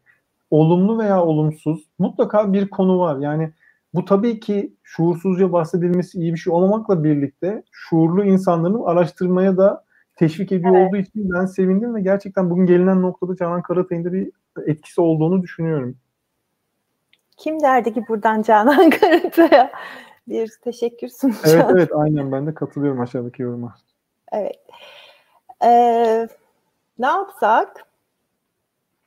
olumlu 0.50 0.99
veya 0.99 1.25
olumsuz 1.25 1.88
mutlaka 1.99 2.52
bir 2.52 2.71
konu 2.71 2.99
var. 2.99 3.18
Yani 3.18 3.52
bu 3.94 4.04
tabii 4.04 4.40
ki 4.40 4.76
şuursuzca 4.82 5.52
bahsedilmesi 5.52 6.18
iyi 6.18 6.32
bir 6.32 6.38
şey 6.38 6.52
olmamakla 6.52 7.04
birlikte 7.04 7.62
şuurlu 7.70 8.25
insanların 8.25 8.84
araştırmaya 8.84 9.56
da 9.56 9.84
teşvik 10.16 10.52
ediyor 10.52 10.76
evet. 10.76 10.88
olduğu 10.88 10.96
için 10.96 11.30
ben 11.30 11.46
sevindim 11.46 11.94
ve 11.94 12.00
gerçekten 12.00 12.50
bugün 12.50 12.66
gelinen 12.66 13.02
noktada 13.02 13.37
Canan 13.37 13.62
Karatay'ın 13.62 14.04
da 14.04 14.12
bir 14.12 14.30
etkisi 14.66 15.00
olduğunu 15.00 15.42
düşünüyorum. 15.42 15.96
Kim 17.37 17.61
derdi 17.61 17.94
ki 17.94 18.04
buradan 18.08 18.42
Canan 18.42 18.90
Karatay'a 19.00 19.70
bir 20.28 20.52
teşekkür 20.64 21.08
sunacağım. 21.08 21.61
Evet 21.61 21.66
evet 21.70 21.90
aynen 21.94 22.32
ben 22.32 22.46
de 22.46 22.54
katılıyorum 22.54 23.00
aşağıdaki 23.00 23.42
yoruma. 23.42 23.75
Evet. 24.32 24.61
Ee, 25.64 26.28
ne 26.99 27.06
yapsak? 27.06 27.87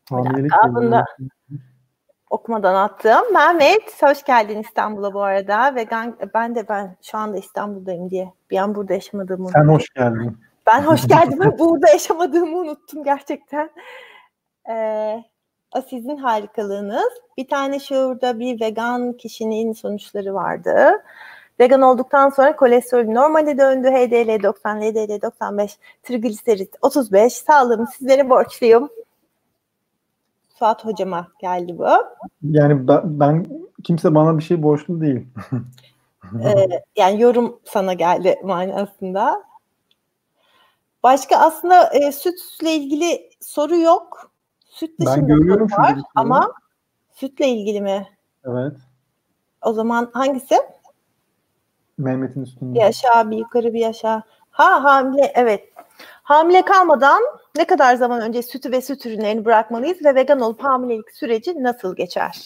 Hamilelik 0.09 0.51
bunda 0.67 1.05
okumadan 2.35 2.75
attım. 2.75 3.33
Mehmet 3.33 4.03
hoş 4.03 4.23
geldin 4.23 4.61
İstanbul'a 4.61 5.13
bu 5.13 5.23
arada. 5.23 5.75
Vegan 5.75 6.17
ben 6.33 6.55
de 6.55 6.69
ben 6.69 6.95
şu 7.01 7.17
anda 7.17 7.37
İstanbul'dayım 7.37 8.09
diye 8.09 8.33
bir 8.51 8.57
an 8.57 8.75
burada 8.75 8.93
yaşamadığımı 8.93 9.49
Sen 9.49 9.67
hoş 9.67 9.89
geldin. 9.89 10.37
Ben 10.67 10.81
hoş 10.81 11.07
geldim 11.07 11.39
burada 11.59 11.89
yaşamadığımı 11.89 12.57
unuttum 12.57 13.03
gerçekten. 13.03 13.69
Ee, 14.69 15.23
o 15.75 15.81
sizin 15.89 16.17
harikalığınız. 16.17 17.09
Bir 17.37 17.47
tane 17.47 17.79
şurada 17.79 18.39
bir 18.39 18.61
vegan 18.61 19.13
kişinin 19.13 19.73
sonuçları 19.73 20.33
vardı. 20.33 21.03
Vegan 21.59 21.81
olduktan 21.81 22.29
sonra 22.29 22.55
kolesterol 22.55 23.11
normale 23.11 23.57
döndü. 23.57 23.87
HDL 23.87 24.43
90, 24.43 24.81
LDL 24.81 25.21
95, 25.21 25.77
trigliserit 26.03 26.75
35. 26.81 27.33
Sağlığımı 27.33 27.87
sizlere 27.87 28.29
borçluyum. 28.29 28.89
Suat 30.59 30.85
hocama 30.85 31.27
geldi 31.39 31.77
bu. 31.77 31.87
Yani 32.41 32.87
ben, 32.87 33.01
ben 33.19 33.45
kimse 33.83 34.15
bana 34.15 34.37
bir 34.37 34.43
şey 34.43 34.63
borçlu 34.63 35.01
değil. 35.01 35.27
ee, 36.43 36.81
yani 36.95 37.21
yorum 37.21 37.59
sana 37.63 37.93
geldi 37.93 38.35
manasında. 38.43 39.43
Başka 41.03 41.37
aslında 41.37 41.89
e, 41.93 42.11
sütle 42.11 42.75
ilgili 42.75 43.29
soru 43.41 43.75
yok. 43.75 44.31
Süt 44.65 44.99
dışında 44.99 45.17
ben 45.17 45.27
görüyorum 45.27 45.69
soru 45.69 45.81
var 45.81 45.95
ama 46.15 46.53
sütle 47.11 47.47
ilgili 47.47 47.81
mi? 47.81 48.07
Evet. 48.45 48.77
O 49.61 49.73
zaman 49.73 50.09
hangisi? 50.13 50.55
Mehmet'in 51.97 52.41
üstünde. 52.41 52.79
Bir 52.79 52.85
aşağı 52.85 53.31
bir 53.31 53.37
yukarı 53.37 53.73
bir 53.73 53.85
aşağı. 53.85 54.23
Ha 54.55 54.83
hamile 54.83 55.31
evet. 55.35 55.69
Hamile 56.23 56.65
kalmadan 56.65 57.21
ne 57.57 57.67
kadar 57.67 57.95
zaman 57.95 58.21
önce 58.21 58.41
sütü 58.41 58.71
ve 58.71 58.81
süt 58.81 59.05
ürünlerini 59.05 59.45
bırakmalıyız 59.45 60.05
ve 60.05 60.15
vegan 60.15 60.39
olup 60.39 60.63
hamilelik 60.63 61.11
süreci 61.11 61.63
nasıl 61.63 61.95
geçer? 61.95 62.45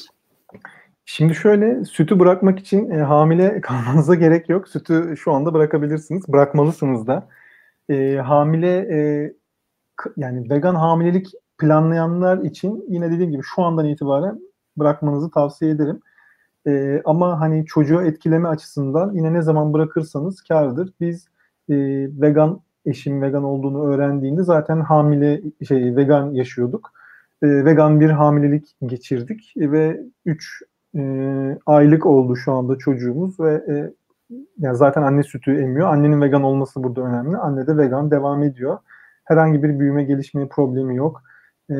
Şimdi 1.05 1.35
şöyle 1.35 1.85
sütü 1.85 2.19
bırakmak 2.19 2.59
için 2.59 2.89
e, 2.89 3.01
hamile 3.01 3.61
kalmanıza 3.61 4.15
gerek 4.15 4.49
yok. 4.49 4.67
Sütü 4.67 5.17
şu 5.17 5.33
anda 5.33 5.53
bırakabilirsiniz. 5.53 6.27
Bırakmalısınız 6.27 7.07
da. 7.07 7.27
E, 7.89 8.15
hamile 8.15 8.77
e, 8.77 9.31
yani 10.17 10.49
vegan 10.49 10.75
hamilelik 10.75 11.27
planlayanlar 11.57 12.37
için 12.37 12.85
yine 12.87 13.11
dediğim 13.11 13.31
gibi 13.31 13.43
şu 13.55 13.61
andan 13.63 13.85
itibaren 13.85 14.39
bırakmanızı 14.77 15.31
tavsiye 15.31 15.71
ederim. 15.71 15.99
E, 16.67 17.01
ama 17.05 17.39
hani 17.39 17.65
çocuğu 17.65 18.01
etkileme 18.01 18.49
açısından 18.49 19.13
yine 19.13 19.33
ne 19.33 19.41
zaman 19.41 19.73
bırakırsanız 19.73 20.41
kardır. 20.41 20.93
Biz 20.99 21.27
e, 21.69 21.75
vegan 22.21 22.61
eşim 22.85 23.21
vegan 23.21 23.43
olduğunu 23.43 23.83
öğrendiğinde 23.83 24.43
zaten 24.43 24.81
hamile 24.81 25.41
şey 25.67 25.95
vegan 25.95 26.31
yaşıyorduk. 26.31 26.91
E, 27.41 27.65
vegan 27.65 27.99
bir 27.99 28.09
hamilelik 28.09 28.75
geçirdik 28.85 29.53
ve 29.57 30.01
3 30.25 30.63
e, 30.95 31.01
aylık 31.65 32.05
oldu 32.05 32.35
şu 32.35 32.53
anda 32.53 32.77
çocuğumuz 32.77 33.39
ve 33.39 33.63
e, 33.67 33.93
yani 34.59 34.77
zaten 34.77 35.01
anne 35.01 35.23
sütü 35.23 35.61
emiyor. 35.61 35.87
Annenin 35.87 36.21
vegan 36.21 36.43
olması 36.43 36.83
burada 36.83 37.01
önemli. 37.01 37.37
Anne 37.37 37.67
de 37.67 37.77
vegan 37.77 38.11
devam 38.11 38.43
ediyor. 38.43 38.77
Herhangi 39.23 39.63
bir 39.63 39.79
büyüme 39.79 40.03
gelişme 40.03 40.47
problemi 40.47 40.95
yok. 40.95 41.23
E, 41.71 41.75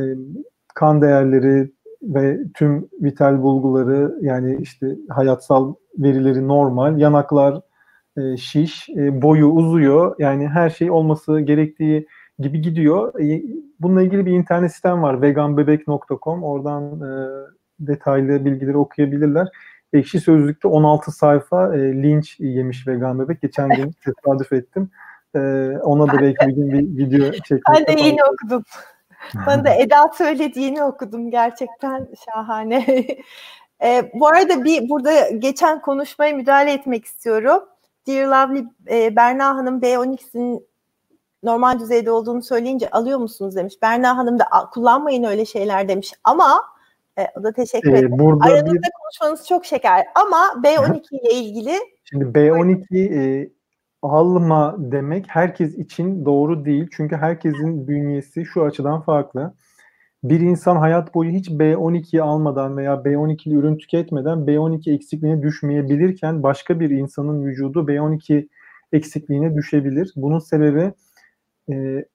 kan 0.76 1.02
değerleri 1.02 1.72
ve 2.04 2.40
tüm 2.54 2.90
vital 3.02 3.42
bulguları 3.42 4.18
yani 4.22 4.58
işte 4.62 4.96
hayatsal 5.10 5.74
verileri 5.98 6.48
normal. 6.48 6.98
Yanaklar 6.98 7.62
e, 8.20 8.38
şiş, 8.38 8.90
e, 8.90 9.22
boyu 9.22 9.48
uzuyor. 9.48 10.16
Yani 10.20 10.48
her 10.48 10.70
şey 10.70 10.92
olması 10.92 11.40
gerektiği 11.40 12.08
gibi 12.40 12.62
gidiyor. 12.62 13.20
E, 13.20 13.44
bununla 13.80 14.02
ilgili 14.02 14.26
bir 14.26 14.32
internet 14.32 14.74
sitem 14.74 15.04
var 15.04 15.22
veganbebek.com. 15.22 16.44
Oradan 16.44 17.02
e, 17.02 17.12
detaylı 17.80 18.46
bilgileri 18.46 18.78
okuyabilirler. 18.78 19.48
Ekşi 19.94 20.20
Sözlük'te 20.20 20.68
16 20.68 21.12
sayfa 21.12 21.76
e, 21.76 21.80
linç 21.80 22.40
yemiş 22.40 22.88
vegan 22.88 23.20
bebek. 23.20 23.42
Geçen 23.42 23.70
gün 23.70 23.92
tesadüf 24.06 24.54
ettim. 24.54 24.90
E, 25.36 25.40
ona 25.84 26.08
da 26.08 26.22
belki 26.22 26.48
bir 26.48 26.54
gün 26.54 26.72
bir 26.72 27.06
video 27.06 27.32
çekmek. 27.32 27.62
Ben 27.76 27.98
de 27.98 28.02
yeni 28.02 28.24
okudum. 28.24 28.64
Bana 29.48 29.66
da 29.66 29.74
Eda 29.74 30.12
söylediğini 30.18 30.84
okudum. 30.84 31.32
Gerçekten 31.32 32.08
şahane. 32.26 32.86
e, 33.84 34.12
bu 34.14 34.28
arada 34.28 34.64
bir 34.64 34.90
burada 34.90 35.30
geçen 35.30 35.82
konuşmaya 35.82 36.36
müdahale 36.36 36.74
etmek 36.74 37.06
istiyorum. 37.06 37.64
Dear 38.10 38.28
Lovely 38.28 38.66
e, 38.90 39.16
Berna 39.16 39.56
Hanım 39.56 39.80
B12'sinin 39.80 40.68
normal 41.44 41.80
düzeyde 41.80 42.12
olduğunu 42.12 42.42
söyleyince 42.42 42.90
alıyor 42.90 43.20
musunuz 43.20 43.56
demiş. 43.56 43.74
Berna 43.82 44.18
Hanım 44.18 44.40
da 44.40 44.46
kullanmayın 44.74 45.24
öyle 45.24 45.46
şeyler 45.46 45.88
demiş 45.88 46.14
ama 46.24 46.62
e, 47.20 47.28
o 47.40 47.44
da 47.44 47.52
teşekkür 47.52 47.94
ee, 47.94 47.94
ederim. 47.94 48.20
Burada 48.20 48.46
Aranızda 48.46 48.74
bir... 48.74 48.90
konuşmanız 49.02 49.48
çok 49.48 49.66
şeker 49.66 50.06
ama 50.16 50.38
B12 50.64 51.02
ile 51.12 51.34
ilgili 51.34 51.74
Şimdi 52.04 52.26
B12 52.26 52.96
e, 52.98 53.50
alma 54.02 54.76
demek 54.78 55.26
herkes 55.28 55.78
için 55.78 56.26
doğru 56.26 56.66
değil. 56.66 56.88
Çünkü 56.92 57.16
herkesin 57.16 57.88
bünyesi 57.88 58.46
şu 58.46 58.64
açıdan 58.64 59.02
farklı 59.02 59.54
bir 60.24 60.40
insan 60.40 60.76
hayat 60.76 61.14
boyu 61.16 61.32
hiç 61.32 61.50
B12 61.50 62.22
almadan 62.22 62.78
veya 62.78 62.94
B12'li 62.94 63.54
ürün 63.54 63.78
tüketmeden 63.78 64.38
B12 64.38 64.94
eksikliğine 64.94 65.42
düşmeyebilirken 65.42 66.44
başka 66.44 66.80
bir 66.80 66.90
insanın 66.90 67.46
vücudu 67.46 67.80
B12 67.88 68.48
eksikliğine 68.92 69.56
düşebilir. 69.56 70.14
Bunun 70.16 70.40
sebebi 70.40 70.94
e, 71.72 72.06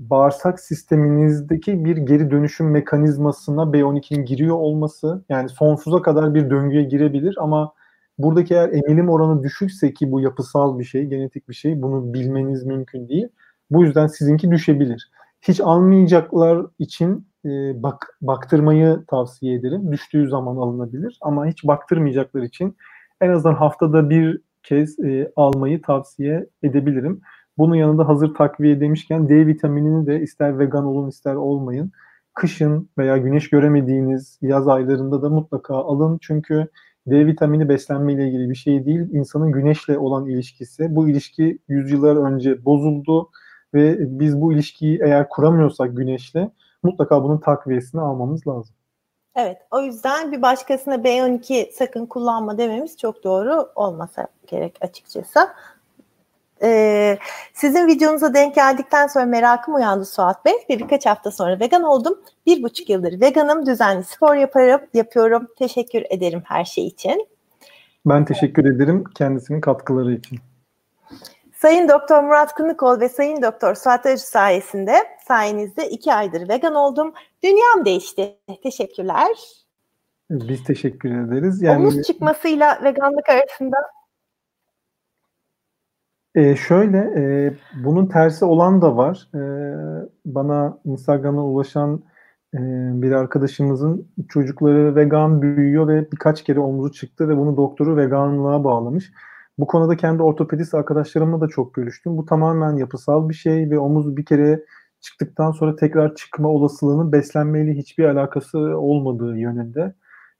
bağırsak 0.00 0.60
sisteminizdeki 0.60 1.84
bir 1.84 1.96
geri 1.96 2.30
dönüşüm 2.30 2.70
mekanizmasına 2.70 3.62
B12'nin 3.62 4.24
giriyor 4.24 4.56
olması 4.56 5.24
yani 5.28 5.48
sonsuza 5.48 6.02
kadar 6.02 6.34
bir 6.34 6.50
döngüye 6.50 6.82
girebilir 6.82 7.36
ama 7.40 7.72
buradaki 8.18 8.54
eğer 8.54 8.68
emilim 8.68 9.08
oranı 9.08 9.42
düşükse 9.42 9.94
ki 9.94 10.12
bu 10.12 10.20
yapısal 10.20 10.78
bir 10.78 10.84
şey, 10.84 11.04
genetik 11.04 11.48
bir 11.48 11.54
şey 11.54 11.82
bunu 11.82 12.14
bilmeniz 12.14 12.64
mümkün 12.64 13.08
değil. 13.08 13.28
Bu 13.70 13.84
yüzden 13.84 14.06
sizinki 14.06 14.50
düşebilir. 14.50 15.10
Hiç 15.42 15.60
almayacaklar 15.60 16.66
için 16.78 17.26
e, 17.44 17.82
bak 17.82 18.18
baktırmayı 18.20 19.04
tavsiye 19.08 19.54
ederim. 19.54 19.92
Düştüğü 19.92 20.28
zaman 20.28 20.56
alınabilir 20.56 21.18
ama 21.20 21.46
hiç 21.46 21.64
baktırmayacaklar 21.64 22.42
için 22.42 22.76
en 23.20 23.30
azından 23.30 23.54
haftada 23.54 24.10
bir 24.10 24.40
kez 24.62 24.98
e, 24.98 25.32
almayı 25.36 25.82
tavsiye 25.82 26.46
edebilirim. 26.62 27.20
Bunun 27.58 27.74
yanında 27.74 28.08
hazır 28.08 28.34
takviye 28.34 28.80
demişken 28.80 29.28
D 29.28 29.46
vitaminini 29.46 30.06
de 30.06 30.20
ister 30.20 30.58
vegan 30.58 30.84
olun 30.84 31.08
ister 31.08 31.34
olmayın. 31.34 31.92
Kışın 32.34 32.88
veya 32.98 33.16
güneş 33.16 33.50
göremediğiniz 33.50 34.38
yaz 34.42 34.68
aylarında 34.68 35.22
da 35.22 35.30
mutlaka 35.30 35.74
alın. 35.74 36.18
Çünkü 36.22 36.66
D 37.06 37.26
vitamini 37.26 37.68
beslenme 37.68 38.12
ile 38.12 38.28
ilgili 38.28 38.50
bir 38.50 38.54
şey 38.54 38.86
değil. 38.86 39.00
İnsanın 39.12 39.52
güneşle 39.52 39.98
olan 39.98 40.26
ilişkisi. 40.26 40.96
Bu 40.96 41.08
ilişki 41.08 41.58
yüzyıllar 41.68 42.16
önce 42.16 42.64
bozuldu 42.64 43.28
ve 43.74 43.96
biz 44.20 44.40
bu 44.40 44.52
ilişkiyi 44.52 45.00
eğer 45.02 45.28
kuramıyorsak 45.28 45.96
güneşle 45.96 46.50
mutlaka 46.82 47.24
bunun 47.24 47.38
takviyesini 47.38 48.00
almamız 48.00 48.46
lazım. 48.46 48.74
Evet, 49.36 49.58
o 49.70 49.80
yüzden 49.80 50.32
bir 50.32 50.42
başkasına 50.42 50.94
B12 50.94 51.72
sakın 51.72 52.06
kullanma 52.06 52.58
dememiz 52.58 52.96
çok 52.98 53.24
doğru 53.24 53.68
olmasa 53.74 54.28
gerek 54.46 54.78
açıkçası. 54.80 55.48
Ee, 56.62 57.18
sizin 57.54 57.86
videonuza 57.86 58.34
denk 58.34 58.54
geldikten 58.54 59.06
sonra 59.06 59.24
merakım 59.24 59.74
uyandı 59.74 60.04
Suat 60.04 60.44
Bey 60.44 60.54
ve 60.70 60.78
birkaç 60.78 61.06
hafta 61.06 61.30
sonra 61.30 61.60
vegan 61.60 61.82
oldum. 61.82 62.20
Bir 62.46 62.62
buçuk 62.62 62.90
yıldır 62.90 63.20
veganım, 63.20 63.66
düzenli 63.66 64.04
spor 64.04 64.34
yaparım, 64.34 64.80
yapıyorum. 64.94 65.48
Teşekkür 65.58 66.02
ederim 66.10 66.42
her 66.44 66.64
şey 66.64 66.86
için. 66.86 67.28
Ben 68.06 68.24
teşekkür 68.24 68.64
ederim 68.64 69.04
kendisinin 69.14 69.60
katkıları 69.60 70.12
için. 70.12 70.38
Sayın 71.62 71.88
Doktor 71.88 72.22
Murat 72.22 72.54
Kınıkol 72.54 73.00
ve 73.00 73.08
Sayın 73.08 73.42
Doktor 73.42 73.74
Suat 73.74 74.06
Arı 74.06 74.18
sayesinde 74.18 74.92
sayenizde 75.26 75.90
iki 75.90 76.14
aydır 76.14 76.48
vegan 76.48 76.74
oldum. 76.74 77.12
Dünyam 77.42 77.84
değişti. 77.84 78.38
Teşekkürler. 78.62 79.36
Biz 80.30 80.64
teşekkür 80.64 81.10
ederiz. 81.10 81.62
Yani, 81.62 81.80
Omuz 81.80 82.02
çıkmasıyla 82.02 82.78
veganlık 82.84 83.28
arasında 83.28 83.76
e, 86.34 86.56
şöyle, 86.56 86.98
e, 86.98 87.54
bunun 87.84 88.06
tersi 88.06 88.44
olan 88.44 88.82
da 88.82 88.96
var. 88.96 89.28
E, 89.34 89.40
bana 90.24 90.78
Instagram'a 90.84 91.44
ulaşan 91.44 92.02
e, 92.54 92.58
bir 93.02 93.12
arkadaşımızın 93.12 94.08
çocukları 94.28 94.96
vegan 94.96 95.42
büyüyor 95.42 95.88
ve 95.88 96.12
birkaç 96.12 96.44
kere 96.44 96.60
omzu 96.60 96.92
çıktı 96.92 97.28
ve 97.28 97.36
bunu 97.36 97.56
doktoru 97.56 97.96
veganlığa 97.96 98.64
bağlamış. 98.64 99.12
Bu 99.58 99.66
konuda 99.66 99.96
kendi 99.96 100.22
ortopedist 100.22 100.74
arkadaşlarımla 100.74 101.40
da 101.40 101.48
çok 101.48 101.74
görüştüm. 101.74 102.16
Bu 102.16 102.24
tamamen 102.24 102.76
yapısal 102.76 103.28
bir 103.28 103.34
şey 103.34 103.70
ve 103.70 103.78
omuz 103.78 104.16
bir 104.16 104.24
kere 104.24 104.64
çıktıktan 105.00 105.52
sonra 105.52 105.76
tekrar 105.76 106.14
çıkma 106.14 106.48
olasılığının 106.48 107.12
beslenmeyle 107.12 107.72
hiçbir 107.74 108.04
alakası 108.04 108.58
olmadığı 108.58 109.36
yönünde. 109.36 109.94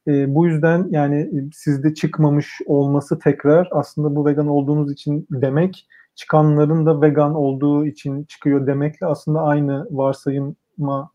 E, 0.07 0.35
bu 0.35 0.47
yüzden 0.47 0.87
yani 0.89 1.31
sizde 1.53 1.93
çıkmamış 1.93 2.61
olması 2.65 3.19
tekrar 3.19 3.67
aslında 3.71 4.15
bu 4.15 4.25
vegan 4.25 4.47
olduğunuz 4.47 4.91
için 4.91 5.27
demek 5.31 5.87
çıkanların 6.15 6.85
da 6.85 7.01
vegan 7.01 7.35
olduğu 7.35 7.85
için 7.85 8.23
çıkıyor 8.23 8.67
demekle 8.67 9.07
aslında 9.07 9.41
aynı 9.41 9.87
varsayıma 9.91 11.11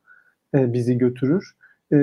e, 0.55 0.73
bizi 0.73 0.99
götürür. 0.99 1.53
E, 1.93 1.97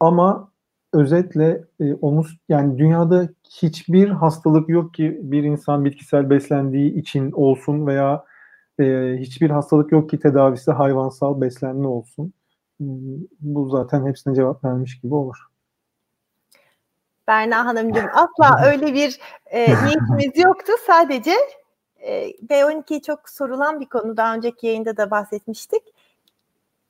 ama 0.00 0.50
özetle 0.92 1.64
e, 1.80 1.94
omuz 1.94 2.38
yani 2.48 2.78
dünyada 2.78 3.28
hiçbir 3.50 4.08
hastalık 4.08 4.68
yok 4.68 4.94
ki 4.94 5.18
bir 5.22 5.42
insan 5.42 5.84
bitkisel 5.84 6.30
beslendiği 6.30 6.94
için 6.94 7.32
olsun 7.32 7.86
veya 7.86 8.24
e, 8.80 9.16
hiçbir 9.18 9.50
hastalık 9.50 9.92
yok 9.92 10.10
ki 10.10 10.18
tedavisi 10.18 10.70
hayvansal 10.70 11.40
beslenme 11.40 11.86
olsun. 11.86 12.32
Bu 13.40 13.68
zaten 13.68 14.06
hepsine 14.06 14.34
cevap 14.34 14.64
vermiş 14.64 15.00
gibi 15.00 15.14
olur. 15.14 15.36
Berna 17.28 17.66
Hanımcığım 17.66 18.06
asla 18.12 18.66
öyle 18.66 18.94
bir 18.94 19.20
e, 19.46 19.60
niyetimiz 19.84 20.44
yoktu. 20.44 20.72
Sadece 20.86 21.32
e, 22.00 22.30
B12 22.30 23.02
çok 23.02 23.28
sorulan 23.28 23.80
bir 23.80 23.86
konu. 23.86 24.16
Daha 24.16 24.34
önceki 24.34 24.66
yayında 24.66 24.96
da 24.96 25.10
bahsetmiştik. 25.10 25.82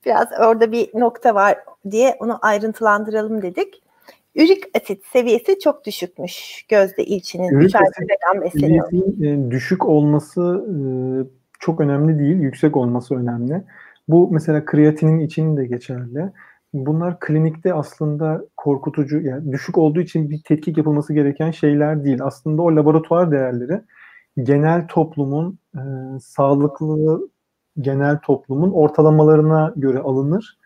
Biraz 0.04 0.28
orada 0.40 0.72
bir 0.72 1.00
nokta 1.00 1.34
var 1.34 1.58
diye 1.90 2.16
onu 2.20 2.38
ayrıntılandıralım 2.42 3.42
dedik. 3.42 3.82
Ürik 4.38 4.64
asit 4.77 5.05
seviyesi 5.05 5.59
çok 5.59 5.87
düşükmüş 5.87 6.66
Gözde 6.68 7.05
İlçin'in. 7.05 7.48
Ürik 7.48 7.74
asit 7.77 8.61
seviyesinin 8.61 9.51
düşük 9.51 9.87
olması 9.87 10.64
e, 10.68 10.79
çok 11.61 11.81
önemli 11.81 12.18
değil. 12.18 12.37
Yüksek 12.37 12.77
olması 12.77 13.14
önemli. 13.14 13.64
Bu 14.09 14.31
mesela 14.31 14.64
kreatinin 14.64 15.18
için 15.18 15.57
de 15.57 15.66
geçerli 15.66 16.33
bunlar 16.72 17.20
klinikte 17.20 17.74
aslında 17.74 18.44
korkutucu 18.57 19.20
yani 19.20 19.53
düşük 19.53 19.79
olduğu 19.79 20.01
için 20.01 20.31
bir 20.31 20.42
tetkik 20.44 20.77
yapılması 20.77 21.14
gereken 21.14 21.51
şeyler 21.51 22.05
değil. 22.05 22.18
Aslında 22.22 22.62
o 22.62 22.77
laboratuvar 22.77 23.31
değerleri 23.31 23.81
genel 24.42 24.87
toplumun 24.88 25.59
e, 25.74 25.81
sağlıklı 26.20 27.29
genel 27.81 28.18
toplumun 28.18 28.72
ortalamalarına 28.72 29.72
göre 29.77 29.98
alınır. 29.98 30.58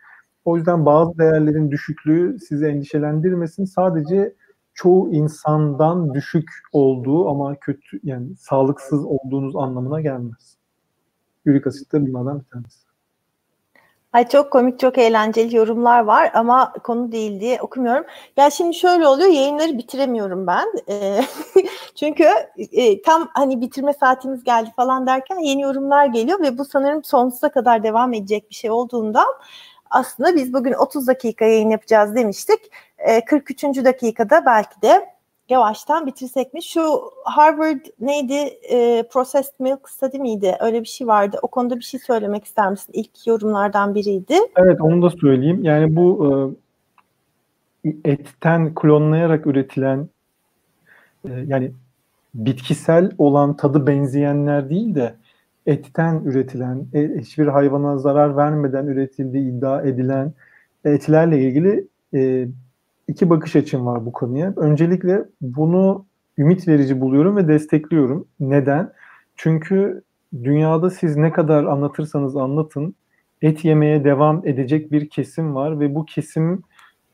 O 0.45 0.57
yüzden 0.57 0.85
bazı 0.85 1.17
değerlerin 1.17 1.71
düşüklüğü 1.71 2.39
sizi 2.39 2.65
endişelendirmesin. 2.65 3.65
Sadece 3.65 4.33
çoğu 4.73 5.09
insandan 5.13 6.13
düşük 6.13 6.49
olduğu 6.71 7.29
ama 7.29 7.55
kötü 7.55 7.99
yani 8.03 8.35
sağlıksız 8.35 9.05
olduğunuz 9.05 9.55
anlamına 9.55 10.01
gelmez. 10.01 10.57
Ürik 11.45 11.67
asit 11.67 11.93
de 11.93 12.01
bunlardan 12.01 12.39
bir 12.39 12.45
tanesi. 12.45 12.83
Ay 14.13 14.27
çok 14.27 14.51
komik, 14.51 14.79
çok 14.79 14.97
eğlenceli 14.97 15.55
yorumlar 15.55 16.03
var 16.03 16.31
ama 16.33 16.73
konu 16.83 17.11
değil 17.11 17.39
diye 17.39 17.61
okumuyorum. 17.61 18.05
Ya 18.37 18.49
şimdi 18.49 18.75
şöyle 18.75 19.07
oluyor, 19.07 19.29
yayınları 19.29 19.77
bitiremiyorum 19.77 20.47
ben. 20.47 20.67
E, 20.89 21.21
çünkü 21.95 22.27
e, 22.71 23.01
tam 23.01 23.29
hani 23.33 23.61
bitirme 23.61 23.93
saatimiz 23.93 24.43
geldi 24.43 24.69
falan 24.75 25.07
derken 25.07 25.39
yeni 25.39 25.61
yorumlar 25.61 26.05
geliyor 26.05 26.39
ve 26.41 26.57
bu 26.57 26.65
sanırım 26.65 27.03
sonsuza 27.03 27.49
kadar 27.49 27.83
devam 27.83 28.13
edecek 28.13 28.49
bir 28.49 28.55
şey 28.55 28.71
olduğundan 28.71 29.27
aslında 29.93 30.35
biz 30.35 30.53
bugün 30.53 30.73
30 30.73 31.07
dakika 31.07 31.45
yayın 31.45 31.69
yapacağız 31.69 32.15
demiştik. 32.15 32.59
E, 32.97 33.25
43. 33.25 33.63
dakikada 33.63 34.45
belki 34.45 34.81
de 34.81 35.05
yavaştan 35.49 36.07
bitirsek 36.07 36.53
mi? 36.53 36.63
Şu 36.63 37.01
Harvard 37.23 37.85
neydi? 37.99 38.33
E, 38.69 39.03
Processed 39.11 39.53
Milk 39.59 39.89
Study 39.89 40.17
miydi? 40.19 40.57
Öyle 40.59 40.81
bir 40.81 40.87
şey 40.87 41.07
vardı. 41.07 41.39
O 41.41 41.47
konuda 41.47 41.75
bir 41.75 41.83
şey 41.83 41.99
söylemek 41.99 42.45
ister 42.45 42.71
misin? 42.71 42.93
İlk 42.93 43.27
yorumlardan 43.27 43.95
biriydi. 43.95 44.35
Evet 44.55 44.81
onu 44.81 45.01
da 45.01 45.09
söyleyeyim. 45.09 45.63
Yani 45.63 45.95
bu 45.95 46.31
e, 47.85 47.89
etten 48.05 48.73
klonlayarak 48.75 49.47
üretilen 49.47 50.09
e, 51.25 51.29
yani 51.47 51.71
bitkisel 52.35 53.11
olan 53.17 53.57
tadı 53.57 53.87
benzeyenler 53.87 54.69
değil 54.69 54.95
de 54.95 55.15
etten 55.65 56.21
üretilen, 56.25 56.87
e, 56.93 57.19
hiçbir 57.19 57.47
hayvana 57.47 57.97
zarar 57.97 58.37
vermeden 58.37 58.87
üretildiği 58.87 59.51
iddia 59.51 59.81
edilen 59.81 60.33
etlerle 60.85 61.41
ilgili 61.41 61.87
e, 62.13 62.47
iki 63.07 63.29
bakış 63.29 63.55
açım 63.55 63.85
var 63.85 64.05
bu 64.05 64.11
konuya. 64.11 64.53
Öncelikle 64.57 65.25
bunu 65.41 66.05
ümit 66.37 66.67
verici 66.67 67.01
buluyorum 67.01 67.37
ve 67.37 67.47
destekliyorum. 67.47 68.27
Neden? 68.39 68.93
Çünkü 69.35 70.01
dünyada 70.43 70.89
siz 70.89 71.17
ne 71.17 71.31
kadar 71.31 71.63
anlatırsanız 71.63 72.37
anlatın 72.37 72.95
et 73.41 73.65
yemeye 73.65 74.03
devam 74.03 74.47
edecek 74.47 74.91
bir 74.91 75.09
kesim 75.09 75.55
var 75.55 75.79
ve 75.79 75.95
bu 75.95 76.05
kesim 76.05 76.63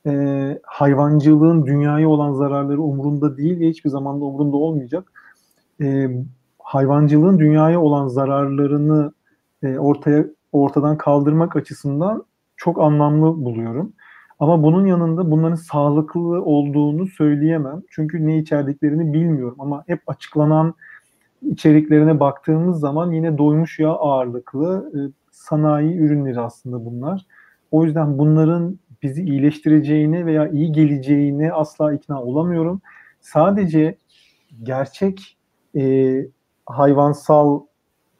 e, 0.05 0.59
hayvancılığın 0.63 1.65
dünyaya 1.65 2.09
olan 2.09 2.33
zararları 2.33 2.81
umurunda 2.81 3.37
değil 3.37 3.59
ve 3.59 3.69
hiçbir 3.69 3.89
zaman 3.89 4.21
da 4.21 4.25
umurunda 4.25 4.57
olmayacak. 4.57 5.11
E, 5.81 6.09
hayvancılığın 6.59 7.39
dünyaya 7.39 7.81
olan 7.81 8.07
zararlarını 8.07 9.13
e, 9.63 9.77
ortaya 9.77 10.25
ortadan 10.51 10.97
kaldırmak 10.97 11.55
açısından 11.55 12.25
çok 12.57 12.81
anlamlı 12.81 13.45
buluyorum. 13.45 13.93
Ama 14.39 14.63
bunun 14.63 14.85
yanında 14.85 15.31
bunların 15.31 15.55
sağlıklı 15.55 16.43
olduğunu 16.43 17.07
söyleyemem. 17.07 17.81
Çünkü 17.89 18.27
ne 18.27 18.37
içerdiklerini 18.37 19.13
bilmiyorum 19.13 19.55
ama 19.59 19.83
hep 19.87 20.01
açıklanan 20.07 20.73
içeriklerine 21.41 22.19
baktığımız 22.19 22.79
zaman 22.79 23.11
yine 23.11 23.37
doymuş 23.37 23.79
yağ 23.79 23.89
ağırlıklı 23.89 24.91
e, 24.95 24.99
sanayi 25.31 25.97
ürünleri 25.97 26.39
aslında 26.39 26.85
bunlar. 26.85 27.25
O 27.71 27.85
yüzden 27.85 28.17
bunların 28.17 28.79
bizi 29.03 29.23
iyileştireceğine 29.23 30.25
veya 30.25 30.47
iyi 30.47 30.71
geleceğine 30.71 31.53
asla 31.53 31.93
ikna 31.93 32.23
olamıyorum. 32.23 32.81
Sadece 33.21 33.97
gerçek 34.63 35.37
e, 35.75 35.81
hayvansal 36.69 37.59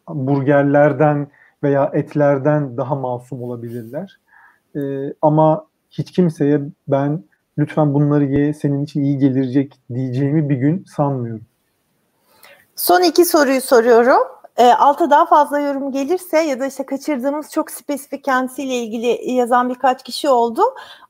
burgerlerden 0.10 1.28
veya 1.64 1.92
etlerden 1.94 2.78
daha 2.78 2.96
masum 2.96 3.44
olabilirler. 3.44 4.20
E, 4.76 4.80
ama 5.22 5.66
hiç 5.92 6.12
kimseye 6.12 6.62
ben 6.88 7.24
lütfen 7.58 7.94
bunları 7.94 8.26
ye 8.26 8.54
senin 8.54 8.84
için 8.84 9.04
iyi 9.04 9.18
gelecek 9.18 9.80
diyeceğimi 9.94 10.50
bir 10.50 10.56
gün 10.56 10.86
sanmıyorum. 10.96 11.46
Son 12.76 13.02
iki 13.02 13.26
soruyu 13.26 13.62
soruyorum. 13.62 14.40
E, 14.58 14.74
alta 14.74 15.10
daha 15.10 15.26
fazla 15.26 15.60
yorum 15.60 15.92
gelirse 15.92 16.40
ya 16.40 16.60
da 16.60 16.66
işte 16.66 16.86
kaçırdığımız 16.86 17.52
çok 17.52 17.72
spesifik 17.72 18.24
kendisiyle 18.24 18.76
ilgili 18.76 19.32
yazan 19.32 19.70
birkaç 19.70 20.04
kişi 20.04 20.30
oldu. 20.30 20.62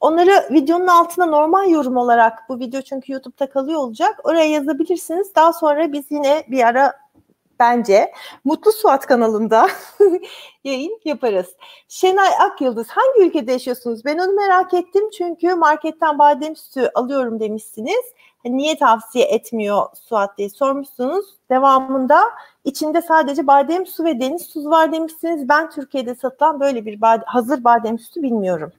Onları 0.01 0.47
videonun 0.51 0.87
altına 0.87 1.25
normal 1.25 1.69
yorum 1.69 1.97
olarak 1.97 2.49
bu 2.49 2.59
video 2.59 2.81
çünkü 2.81 3.13
YouTube'da 3.13 3.49
kalıyor 3.49 3.79
olacak. 3.79 4.19
Oraya 4.23 4.45
yazabilirsiniz. 4.45 5.35
Daha 5.35 5.53
sonra 5.53 5.93
biz 5.93 6.05
yine 6.09 6.43
bir 6.47 6.63
ara 6.63 6.93
bence 7.59 8.11
Mutlu 8.43 8.71
Suat 8.71 9.05
kanalında 9.05 9.67
yayın 10.63 10.99
yaparız. 11.05 11.55
Şenay 11.87 12.29
Akyıldız 12.39 12.87
hangi 12.89 13.29
ülkede 13.29 13.51
yaşıyorsunuz? 13.51 14.05
Ben 14.05 14.17
onu 14.17 14.31
merak 14.31 14.73
ettim 14.73 15.09
çünkü 15.17 15.55
marketten 15.55 16.19
badem 16.19 16.55
sütü 16.55 16.89
alıyorum 16.95 17.39
demişsiniz. 17.39 18.05
Hani 18.43 18.57
niye 18.57 18.77
tavsiye 18.77 19.25
etmiyor 19.25 19.85
Suat 19.93 20.37
diye 20.37 20.49
sormuşsunuz. 20.49 21.25
Devamında 21.49 22.21
içinde 22.63 23.01
sadece 23.01 23.47
badem 23.47 23.85
su 23.85 24.03
ve 24.03 24.19
deniz 24.19 24.47
tuzu 24.47 24.69
var 24.69 24.91
demişsiniz. 24.91 25.49
Ben 25.49 25.69
Türkiye'de 25.69 26.15
satılan 26.15 26.59
böyle 26.59 26.85
bir 26.85 27.01
bade, 27.01 27.23
hazır 27.25 27.63
badem 27.63 27.99
sütü 27.99 28.23
bilmiyorum. 28.23 28.71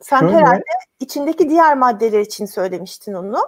Sen 0.00 0.20
şöyle, 0.20 0.36
herhalde 0.36 0.62
içindeki 1.00 1.48
diğer 1.48 1.76
maddeler 1.76 2.20
için 2.20 2.46
söylemiştin 2.46 3.12
onu. 3.12 3.38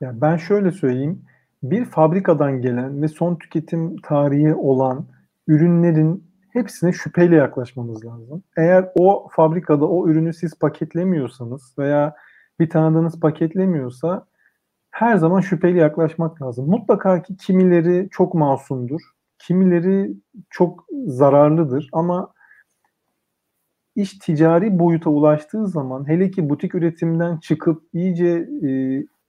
Ya 0.00 0.20
ben 0.20 0.36
şöyle 0.36 0.72
söyleyeyim 0.72 1.24
bir 1.70 1.84
fabrikadan 1.84 2.60
gelen 2.60 3.02
ve 3.02 3.08
son 3.08 3.36
tüketim 3.36 3.96
tarihi 3.96 4.54
olan 4.54 5.06
ürünlerin 5.48 6.24
hepsine 6.50 6.92
şüpheyle 6.92 7.36
yaklaşmamız 7.36 8.04
lazım. 8.04 8.42
Eğer 8.56 8.92
o 8.94 9.28
fabrikada 9.30 9.88
o 9.88 10.08
ürünü 10.08 10.34
siz 10.34 10.58
paketlemiyorsanız 10.58 11.74
veya 11.78 12.16
bir 12.60 12.70
tanıdığınız 12.70 13.20
paketlemiyorsa 13.20 14.26
her 14.90 15.16
zaman 15.16 15.40
şüpheyle 15.40 15.78
yaklaşmak 15.78 16.42
lazım. 16.42 16.70
Mutlaka 16.70 17.22
ki 17.22 17.36
kimileri 17.36 18.08
çok 18.10 18.34
masumdur, 18.34 19.00
kimileri 19.38 20.14
çok 20.50 20.86
zararlıdır 21.06 21.88
ama 21.92 22.32
iş 23.96 24.18
ticari 24.18 24.78
boyuta 24.78 25.10
ulaştığı 25.10 25.66
zaman 25.66 26.08
hele 26.08 26.30
ki 26.30 26.48
butik 26.48 26.74
üretimden 26.74 27.36
çıkıp 27.36 27.82
iyice 27.92 28.48
e, 28.62 28.68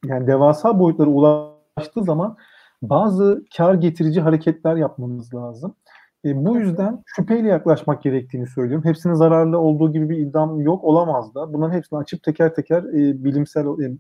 yani 0.06 0.28
devasa 0.28 0.80
boyutlara 0.80 1.10
ulaştığı 1.10 1.55
ulaştığı 1.78 2.04
zaman 2.04 2.38
bazı 2.82 3.46
kar 3.58 3.74
getirici 3.74 4.22
hareketler 4.22 4.76
yapmamız 4.76 5.34
lazım. 5.34 5.76
E, 6.26 6.46
bu 6.46 6.58
yüzden 6.58 7.04
şüpheyle 7.06 7.48
yaklaşmak 7.48 8.04
gerektiğini 8.04 8.48
söylüyorum. 8.48 8.86
Hepsinin 8.86 9.14
zararlı 9.14 9.60
olduğu 9.60 9.94
gibi 9.94 10.10
bir 10.10 10.18
iddiam 10.18 10.62
yok 10.62 10.84
olamaz 10.84 11.36
da. 11.36 11.54
Bunların 11.54 11.74
hepsini 11.74 12.00
açıp 12.00 12.24
teker 12.24 12.56
teker 12.56 12.84
e, 12.84 13.24
bilimsel 13.24 13.66
e, 13.66 13.92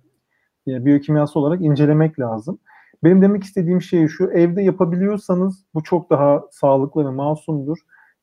e, 0.71 0.85
biyokimyasal 0.85 1.41
olarak 1.41 1.61
incelemek 1.61 2.19
lazım. 2.19 2.59
Benim 3.03 3.21
demek 3.21 3.43
istediğim 3.43 3.81
şey 3.81 4.07
şu, 4.07 4.31
evde 4.31 4.61
yapabiliyorsanız 4.61 5.65
bu 5.73 5.83
çok 5.83 6.09
daha 6.09 6.43
sağlıklı 6.51 7.05
ve 7.05 7.09
masumdur. 7.09 7.77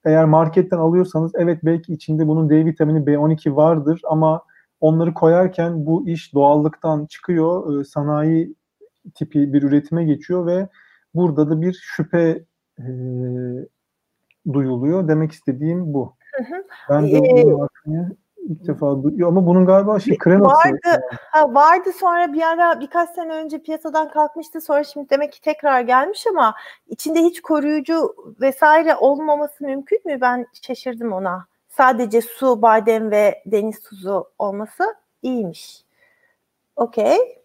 Eğer 0.04 0.24
marketten 0.24 0.78
alıyorsanız 0.78 1.32
evet 1.34 1.58
belki 1.62 1.92
içinde 1.92 2.28
bunun 2.28 2.50
D 2.50 2.64
vitamini 2.64 2.98
B12 3.06 3.56
vardır 3.56 4.00
ama 4.04 4.42
onları 4.80 5.14
koyarken 5.14 5.86
bu 5.86 6.08
iş 6.08 6.34
doğallıktan 6.34 7.06
çıkıyor. 7.06 7.80
E, 7.80 7.84
sanayi 7.84 8.54
tipi 9.14 9.52
bir 9.52 9.62
üretime 9.62 10.04
geçiyor 10.04 10.46
ve 10.46 10.68
burada 11.14 11.50
da 11.50 11.60
bir 11.60 11.72
şüphe 11.82 12.44
e, 12.78 12.86
duyuluyor. 14.52 15.08
Demek 15.08 15.32
istediğim 15.32 15.94
bu. 15.94 16.14
Hı 16.36 16.42
hı. 16.42 16.64
Ben 16.90 17.06
de 17.06 17.16
ee, 17.16 17.44
bunu 17.44 17.68
ilk 18.48 18.66
defa 18.66 19.02
duyuyor 19.02 19.28
ama 19.28 19.46
bunun 19.46 19.66
galiba 19.66 20.00
şey 20.00 20.18
kreması. 20.18 20.54
Vardı, 20.54 21.02
ha, 21.30 21.54
vardı 21.54 21.90
sonra 22.00 22.32
bir 22.32 22.42
ara 22.42 22.80
birkaç 22.80 23.10
sene 23.10 23.32
önce 23.32 23.58
piyasadan 23.58 24.10
kalkmıştı 24.10 24.60
sonra 24.60 24.84
şimdi 24.84 25.10
demek 25.10 25.32
ki 25.32 25.40
tekrar 25.40 25.80
gelmiş 25.80 26.26
ama 26.26 26.54
içinde 26.88 27.20
hiç 27.20 27.40
koruyucu 27.42 28.14
vesaire 28.40 28.96
olmaması 28.96 29.64
mümkün 29.64 30.00
mü? 30.04 30.20
Ben 30.20 30.46
şaşırdım 30.62 31.12
ona. 31.12 31.46
Sadece 31.68 32.20
su, 32.20 32.62
badem 32.62 33.10
ve 33.10 33.42
deniz 33.46 33.80
tuzu 33.80 34.30
olması 34.38 34.84
iyiymiş. 35.22 35.84
Okey. 36.76 37.41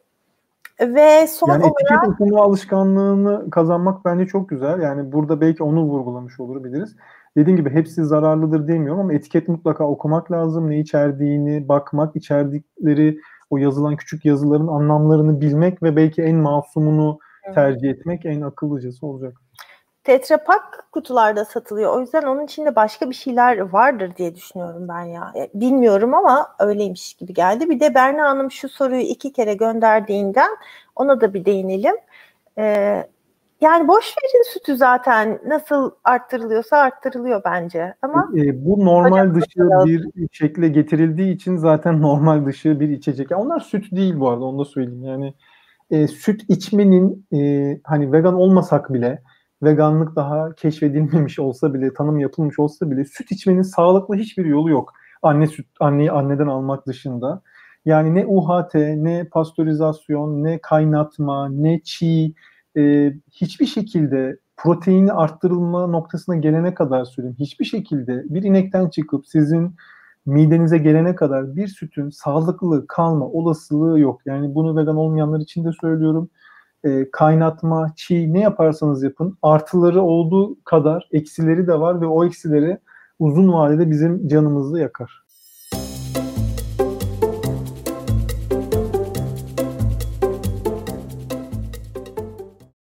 Ve 0.81 1.27
son 1.27 1.49
yani 1.49 1.63
olarak... 1.63 1.81
etiket 1.81 2.07
okuma 2.07 2.41
alışkanlığını 2.41 3.49
kazanmak 3.49 4.05
bence 4.05 4.25
çok 4.25 4.49
güzel. 4.49 4.81
Yani 4.81 5.11
burada 5.11 5.41
belki 5.41 5.63
onu 5.63 5.83
vurgulamış 5.83 6.39
olabiliriz. 6.39 6.95
Dediğim 7.37 7.57
gibi 7.57 7.69
hepsi 7.69 8.05
zararlıdır 8.05 8.67
demiyorum 8.67 8.99
ama 8.99 9.13
etiket 9.13 9.47
mutlaka 9.47 9.83
okumak 9.87 10.31
lazım. 10.31 10.69
Ne 10.69 10.79
içerdiğini 10.79 11.67
bakmak, 11.67 12.15
içerdikleri 12.15 13.19
o 13.49 13.57
yazılan 13.57 13.95
küçük 13.95 14.25
yazıların 14.25 14.67
anlamlarını 14.67 15.41
bilmek 15.41 15.83
ve 15.83 15.95
belki 15.95 16.21
en 16.21 16.35
masumunu 16.35 17.19
tercih 17.55 17.89
etmek 17.89 18.25
en 18.25 18.41
akıllıcası 18.41 19.05
olacak. 19.05 19.41
Tetra 20.07 20.43
Pak 20.43 20.91
kutularda 20.91 21.45
satılıyor. 21.45 21.95
O 21.95 21.99
yüzden 22.01 22.23
onun 22.23 22.45
içinde 22.45 22.75
başka 22.75 23.09
bir 23.09 23.15
şeyler 23.15 23.57
vardır 23.57 24.11
diye 24.17 24.35
düşünüyorum 24.35 24.87
ben 24.87 25.01
ya. 25.01 25.33
Bilmiyorum 25.53 26.13
ama 26.13 26.55
öyleymiş 26.59 27.13
gibi 27.13 27.33
geldi. 27.33 27.69
Bir 27.69 27.79
de 27.79 27.95
Berna 27.95 28.29
Hanım 28.29 28.51
şu 28.51 28.69
soruyu 28.69 29.01
iki 29.01 29.33
kere 29.33 29.53
gönderdiğinden 29.53 30.49
ona 30.95 31.21
da 31.21 31.33
bir 31.33 31.45
değinelim. 31.45 31.95
Ee, 32.57 33.07
yani 33.61 33.87
boş 33.87 34.15
verin 34.17 34.53
sütü 34.53 34.77
zaten 34.77 35.39
nasıl 35.47 35.91
arttırılıyorsa 36.03 36.77
arttırılıyor 36.77 37.41
bence. 37.45 37.93
Ama 38.01 38.29
e, 38.35 38.41
e 38.41 38.65
bu 38.65 38.85
normal 38.85 39.35
dışı 39.35 39.59
bir 39.85 40.29
şekle 40.31 40.67
getirildiği 40.67 41.35
için 41.35 41.57
zaten 41.57 42.01
normal 42.01 42.45
dışı 42.45 42.79
bir 42.79 42.89
içecek. 42.89 43.31
Yani 43.31 43.41
onlar 43.41 43.59
süt 43.59 43.91
değil 43.91 44.19
bu 44.19 44.29
arada 44.29 44.45
onu 44.45 44.59
da 44.59 44.65
söyleyeyim. 44.65 45.03
Yani 45.03 45.33
e, 45.91 46.07
süt 46.07 46.41
içmenin 46.47 47.25
e, 47.33 47.39
hani 47.83 48.11
vegan 48.11 48.33
olmasak 48.33 48.93
bile 48.93 49.21
veganlık 49.63 50.15
daha 50.15 50.55
keşfedilmemiş 50.55 51.39
olsa 51.39 51.73
bile, 51.73 51.93
tanım 51.93 52.19
yapılmış 52.19 52.59
olsa 52.59 52.91
bile 52.91 53.05
süt 53.05 53.31
içmenin 53.31 53.61
sağlıklı 53.61 54.15
hiçbir 54.15 54.45
yolu 54.45 54.69
yok. 54.69 54.93
Anne 55.21 55.47
süt, 55.47 55.67
anneyi 55.79 56.11
anneden 56.11 56.47
almak 56.47 56.87
dışında. 56.87 57.41
Yani 57.85 58.15
ne 58.15 58.25
UHT, 58.25 58.75
ne 58.75 59.27
pastörizasyon, 59.31 60.43
ne 60.43 60.59
kaynatma, 60.59 61.49
ne 61.49 61.81
çiğ, 61.83 62.33
e, 62.77 63.13
hiçbir 63.31 63.65
şekilde 63.65 64.37
proteini 64.57 65.13
arttırılma 65.13 65.87
noktasına 65.87 66.35
gelene 66.35 66.73
kadar 66.73 67.05
söyleyeyim. 67.05 67.37
Hiçbir 67.39 67.65
şekilde 67.65 68.23
bir 68.29 68.43
inekten 68.43 68.89
çıkıp 68.89 69.27
sizin 69.27 69.75
midenize 70.25 70.77
gelene 70.77 71.15
kadar 71.15 71.55
bir 71.55 71.67
sütün 71.67 72.09
sağlıklı 72.09 72.87
kalma 72.87 73.25
olasılığı 73.25 73.99
yok. 73.99 74.21
Yani 74.25 74.55
bunu 74.55 74.77
vegan 74.77 74.95
olmayanlar 74.95 75.39
için 75.39 75.65
de 75.65 75.69
söylüyorum 75.81 76.29
e, 76.83 77.11
kaynatma, 77.11 77.93
çiğ 77.95 78.33
ne 78.33 78.39
yaparsanız 78.39 79.03
yapın 79.03 79.37
artıları 79.41 80.01
olduğu 80.01 80.63
kadar 80.63 81.09
eksileri 81.11 81.67
de 81.67 81.79
var 81.79 82.01
ve 82.01 82.05
o 82.05 82.25
eksileri 82.25 82.77
uzun 83.19 83.53
vadede 83.53 83.89
bizim 83.89 84.27
canımızı 84.27 84.79
yakar. 84.79 85.26